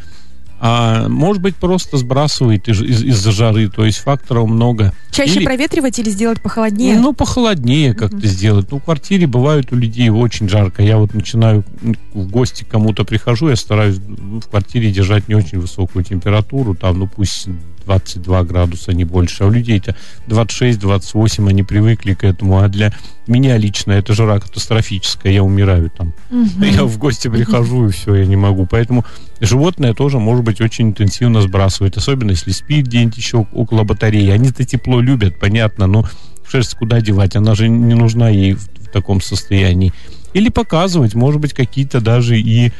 а 0.57 1.09
может 1.09 1.41
быть 1.41 1.57
просто 1.57 1.97
сбрасывает 1.97 2.69
из- 2.69 2.81
из- 2.81 3.03
из-за 3.03 3.31
жары, 3.33 3.67
то 3.69 3.85
есть 3.85 3.97
факторов 3.99 4.47
много. 4.47 4.93
Чаще 5.11 5.35
Или- 5.39 5.45
проветривать 5.45 5.99
или 5.99 6.09
сделать 6.09 6.41
похолоднее? 6.41 6.97
Ну, 6.97 7.13
похолоднее 7.13 7.93
как-то 7.93 8.25
сделать. 8.25 8.71
Ну, 8.71 8.79
в 8.79 8.83
квартире 8.83 9.27
бывает 9.27 9.71
у 9.73 9.75
людей 9.75 10.09
очень 10.09 10.47
жарко. 10.47 10.81
Я 10.81 10.97
вот 10.97 11.13
начинаю 11.13 11.65
в 12.13 12.27
гости 12.29 12.63
к 12.63 12.69
кому-то 12.69 13.03
прихожу, 13.03 13.49
я 13.49 13.57
стараюсь 13.57 13.97
ну, 14.35 14.41
в 14.41 14.49
квартире 14.49 14.91
держать 14.91 15.29
не 15.29 15.35
очень 15.35 15.59
высокую 15.59 16.03
температуру, 16.03 16.75
там, 16.75 16.99
ну, 16.99 17.07
пусть 17.07 17.47
22 17.85 18.43
градуса, 18.43 18.91
не 18.91 19.05
больше. 19.05 19.43
А 19.43 19.47
у 19.47 19.49
людей-то 19.49 19.95
26-28, 20.27 21.47
они 21.47 21.63
привыкли 21.63 22.13
к 22.13 22.25
этому. 22.25 22.59
А 22.59 22.67
для 22.67 22.93
меня 23.27 23.57
лично 23.57 23.93
это 23.93 24.13
жара 24.13 24.39
катастрофическая, 24.39 25.31
я 25.31 25.43
умираю 25.43 25.89
там. 25.89 26.13
Мгм. 26.29 26.63
Я 26.63 26.83
в 26.83 26.97
гости 26.97 27.29
прихожу, 27.29 27.87
и 27.87 27.91
все, 27.91 28.15
я 28.15 28.25
не 28.25 28.35
могу. 28.35 28.65
Поэтому 28.65 29.05
животное 29.39 29.93
тоже, 29.93 30.19
может 30.19 30.43
быть, 30.43 30.59
очень 30.59 30.89
интенсивно 30.89 31.41
сбрасывает. 31.41 31.95
Особенно, 31.95 32.31
если 32.31 32.51
спит 32.51 32.87
где-нибудь 32.87 33.17
еще 33.17 33.47
около 33.53 33.83
батареи. 33.83 34.31
Они-то 34.31 34.65
тепло 34.65 34.99
любят, 34.99 35.39
понятно, 35.39 35.87
но 35.87 36.05
шерсть 36.45 36.75
куда 36.75 36.99
девать? 36.99 37.37
Она 37.37 37.55
же 37.55 37.69
не 37.69 37.93
нужна 37.93 38.29
ей 38.29 38.53
в, 38.53 38.67
в 38.67 38.89
таком 38.91 39.21
состоянии. 39.21 39.93
Или 40.33 40.49
показывать, 40.49 41.15
может 41.15 41.39
быть, 41.39 41.53
какие-то 41.53 42.01
даже 42.01 42.37
и 42.37 42.73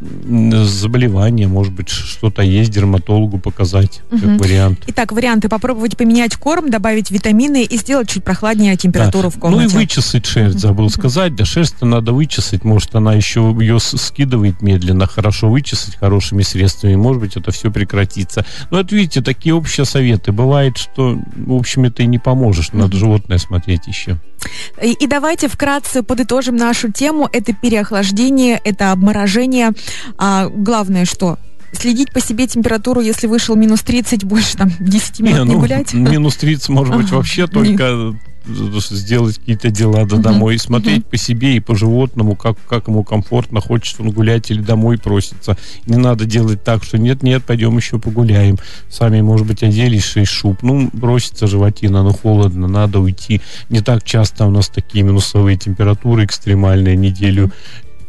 м, 0.00 0.64
заболевания, 0.64 1.46
может 1.48 1.72
быть, 1.72 1.88
что-то 1.88 2.42
есть, 2.42 2.70
дерматологу 2.70 3.38
показать, 3.38 4.00
Мгм. 4.10 4.38
как 4.38 4.46
вариант. 4.46 4.84
Итак, 4.86 5.12
варианты. 5.12 5.48
Попробовать 5.48 5.96
поменять 5.96 6.36
корм, 6.36 6.70
добавить 6.70 7.10
витамины 7.10 7.64
и 7.64 7.76
сделать 7.76 8.08
чуть 8.08 8.24
прохладнее 8.24 8.76
температуру 8.76 9.30
Да. 9.30 9.36
в 9.36 9.38
комнате. 9.38 9.64
Ну 9.74 9.80
и 9.80 9.82
вычесать 9.84 10.26
шерсть, 10.26 10.58
забыл 10.58 10.88
сказать. 10.90 11.34
Да 11.36 11.44
шерсть-то 11.44 11.86
надо 11.86 12.12
вычесать. 12.12 12.64
Может, 12.64 12.94
она 12.94 13.14
еще 13.14 13.54
ее 13.60 13.78
скидывает 13.80 14.62
медленно. 14.62 15.06
Хорошо 15.06 15.48
вычесать 15.50 15.96
хорошими 15.96 16.42
средствами. 16.42 16.94
Может 16.96 17.20
быть, 17.22 17.36
это 17.36 17.50
все 17.50 17.70
прекратится. 17.70 18.44
Но 18.70 18.80
это, 18.80 18.94
видите, 18.94 19.20
такие 19.22 19.54
общие 19.54 19.84
советы. 19.84 20.32
Бывает, 20.32 20.78
что, 20.78 21.18
в 21.36 21.52
общем, 21.54 21.84
это 21.84 22.02
и 22.02 22.06
не 22.06 22.18
поможешь. 22.18 22.72
Надо 22.72 22.96
животное 22.96 23.38
смотреть 23.38 23.86
еще. 23.86 24.16
И, 24.82 24.92
и 24.92 25.06
давайте 25.06 25.48
вкратце 25.48 26.02
подытожим 26.02 26.56
нашу 26.56 26.90
тему. 26.90 27.28
Это 27.30 27.52
переохлаждение, 27.52 28.60
это 28.64 28.92
обморожение. 28.92 29.72
А 30.18 30.48
главное, 30.48 31.04
что 31.04 31.38
следить 31.72 32.12
по 32.12 32.20
себе 32.20 32.46
температуру, 32.46 33.00
если 33.00 33.26
вышел 33.26 33.54
минус 33.56 33.82
30, 33.82 34.24
больше 34.24 34.56
там 34.56 34.72
10 34.80 35.20
минут 35.20 35.46
не, 35.46 35.52
ну, 35.52 35.60
гулять. 35.60 35.94
минус 35.94 36.36
30, 36.36 36.68
может 36.70 36.96
быть, 36.96 37.10
вообще 37.10 37.46
только 37.46 38.14
сделать 38.90 39.38
какие-то 39.38 39.70
дела 39.70 40.04
Мгм. 40.04 40.22
домой, 40.22 40.54
и 40.54 40.58
смотреть 40.58 41.06
по 41.06 41.16
себе 41.16 41.56
и 41.56 41.60
по 41.60 41.76
животному, 41.76 42.36
как, 42.36 42.56
как 42.68 42.88
ему 42.88 43.04
комфортно, 43.04 43.60
хочет 43.60 44.00
он 44.00 44.10
гулять 44.10 44.50
или 44.50 44.60
домой 44.60 44.98
просится. 44.98 45.56
Не 45.86 45.96
надо 45.96 46.24
делать 46.24 46.64
так, 46.64 46.82
что 46.82 46.98
нет-нет, 46.98 47.44
пойдем 47.44 47.76
еще 47.76 47.98
погуляем. 47.98 48.58
Сами, 48.88 49.20
может 49.20 49.46
быть, 49.46 49.62
оделись 49.62 50.04
шесть 50.04 50.32
шуб. 50.32 50.62
Ну, 50.62 50.88
бросится 50.92 51.46
животина, 51.46 52.02
ну, 52.02 52.12
холодно, 52.12 52.66
надо 52.66 52.98
уйти. 53.00 53.40
Не 53.68 53.80
так 53.80 54.04
часто 54.04 54.46
у 54.46 54.50
нас 54.50 54.68
такие 54.68 55.04
минусовые 55.04 55.56
температуры 55.56 56.24
экстремальные, 56.24 56.96
неделю 56.96 57.52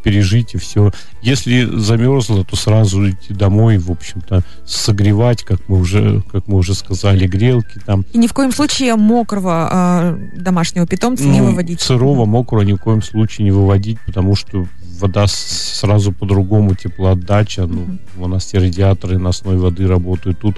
пережить 0.02 0.54
и 0.54 0.58
все. 0.58 0.92
Если 1.22 1.64
замерзло, 1.64 2.44
то 2.44 2.56
сразу 2.56 3.08
идти 3.08 3.32
домой, 3.32 3.78
в 3.78 3.90
общем-то, 3.90 4.42
согревать, 4.66 5.42
как 5.42 5.68
мы 5.68 5.78
уже, 5.78 6.22
как 6.30 6.48
мы 6.48 6.58
уже 6.58 6.74
сказали, 6.74 7.26
грелки 7.26 7.80
там. 7.84 8.04
И 8.12 8.18
ни 8.18 8.26
в 8.26 8.32
коем 8.32 8.52
случае 8.52 8.96
мокрого 8.96 9.68
а, 9.70 10.18
домашнего 10.34 10.86
питомца 10.86 11.24
не 11.24 11.40
Ну, 11.40 11.46
выводить. 11.46 11.80
Сырого, 11.80 12.24
мокрого 12.24 12.62
ни 12.62 12.72
в 12.72 12.78
коем 12.78 13.02
случае 13.02 13.44
не 13.44 13.50
выводить, 13.50 13.98
потому 14.06 14.34
что 14.34 14.66
вода 15.02 15.26
сразу 15.26 16.12
по-другому, 16.12 16.74
теплоотдача. 16.74 17.66
Ну, 17.66 17.98
у 18.18 18.28
нас 18.28 18.44
все 18.44 18.58
радиаторы 18.58 19.18
носной 19.18 19.56
воды 19.56 19.86
работают. 19.86 20.38
Тут, 20.38 20.56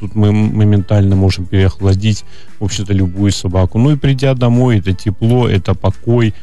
тут 0.00 0.14
мы 0.14 0.32
моментально 0.32 1.16
можем 1.16 1.46
переохладить, 1.46 2.24
в 2.58 2.64
общем-то, 2.64 2.92
любую 2.92 3.32
собаку. 3.32 3.78
Ну 3.78 3.92
и 3.92 3.96
придя 3.96 4.34
домой, 4.34 4.78
это 4.78 4.92
тепло, 4.92 5.48
это 5.48 5.74
покой, 5.74 6.34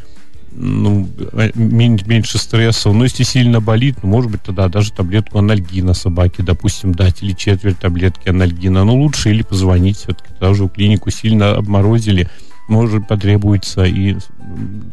ну, 0.51 1.07
мен- 1.55 1.99
меньше 2.05 2.37
стресса. 2.37 2.91
Но 2.91 3.03
если 3.03 3.23
сильно 3.23 3.59
болит, 3.59 3.97
ну, 4.03 4.09
может 4.09 4.31
быть, 4.31 4.43
тогда 4.43 4.67
даже 4.67 4.91
таблетку 4.91 5.39
анальгина 5.39 5.93
собаке, 5.93 6.43
допустим, 6.43 6.93
дать, 6.93 7.23
или 7.23 7.33
четверть 7.33 7.79
таблетки 7.79 8.29
анальгина. 8.29 8.83
Но 8.83 8.95
лучше 8.95 9.29
или 9.29 9.41
позвонить 9.41 9.97
все-таки, 9.97 10.29
даже 10.39 10.67
клинику 10.67 11.09
сильно 11.09 11.55
обморозили, 11.55 12.29
может, 12.67 13.07
потребуется 13.07 13.83
и 13.83 14.15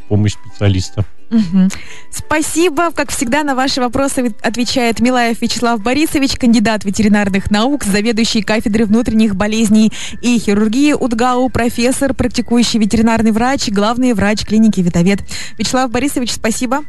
помощь 0.09 0.33
специалиста. 0.33 1.05
Мгм. 1.31 1.69
Спасибо. 2.11 2.91
Как 2.91 3.11
всегда, 3.11 3.45
на 3.45 3.55
ваши 3.55 3.81
вопросы 3.81 4.35
отвечает 4.43 5.01
Милаев 5.01 5.41
Вячеслав 5.43 5.83
Борисович, 5.83 6.37
кандидат 6.37 6.85
ветеринарных 6.85 7.51
наук, 7.51 7.85
заведующий 7.85 8.43
кафедрой 8.43 8.87
внутренних 8.87 9.37
болезней 9.37 9.93
и 10.23 10.39
хирургии 10.39 10.95
УДГАУ, 10.95 11.51
профессор, 11.51 12.15
практикующий 12.15 12.81
ветеринарный 12.81 13.33
врач, 13.33 13.69
главный 13.69 14.15
врач 14.15 14.45
клиники 14.47 14.81
«Витовед». 14.81 15.21
Вячеслав 15.59 15.91
Борисович, 15.91 16.33
спасибо. 16.33 16.85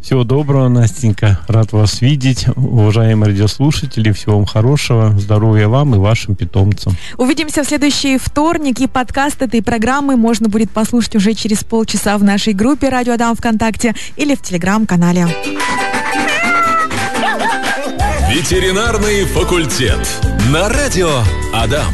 Всего 0.00 0.24
доброго, 0.24 0.68
Настенька. 0.68 1.38
Рад 1.46 1.72
вас 1.72 2.00
видеть. 2.00 2.46
Уважаемые 2.56 3.30
радиослушатели, 3.30 4.10
всего 4.10 4.36
вам 4.36 4.46
хорошего. 4.46 5.14
Здоровья 5.16 5.68
вам 5.68 5.94
и 5.94 5.98
вашим 5.98 6.34
питомцам. 6.34 6.96
Увидимся 7.18 7.62
в 7.62 7.66
следующий 7.66 8.18
вторник, 8.18 8.80
и 8.80 8.88
подкаст 8.88 9.42
этой 9.42 9.62
программы 9.62 10.16
можно 10.16 10.48
будет 10.48 10.70
послушать 10.72 11.14
уже 11.14 11.34
через 11.34 11.62
полчаса 11.62 12.18
в 12.18 12.24
нашей 12.24 12.52
группе 12.52 12.88
«Радио 12.88 13.14
Адам 13.14 13.36
ВКонтакте» 13.36 13.94
или 14.16 14.34
в 14.34 14.42
Телеграм-канале. 14.42 15.28
Ветеринарный 18.28 19.24
факультет. 19.26 20.00
На 20.52 20.68
радио 20.68 21.20
Адам. 21.54 21.92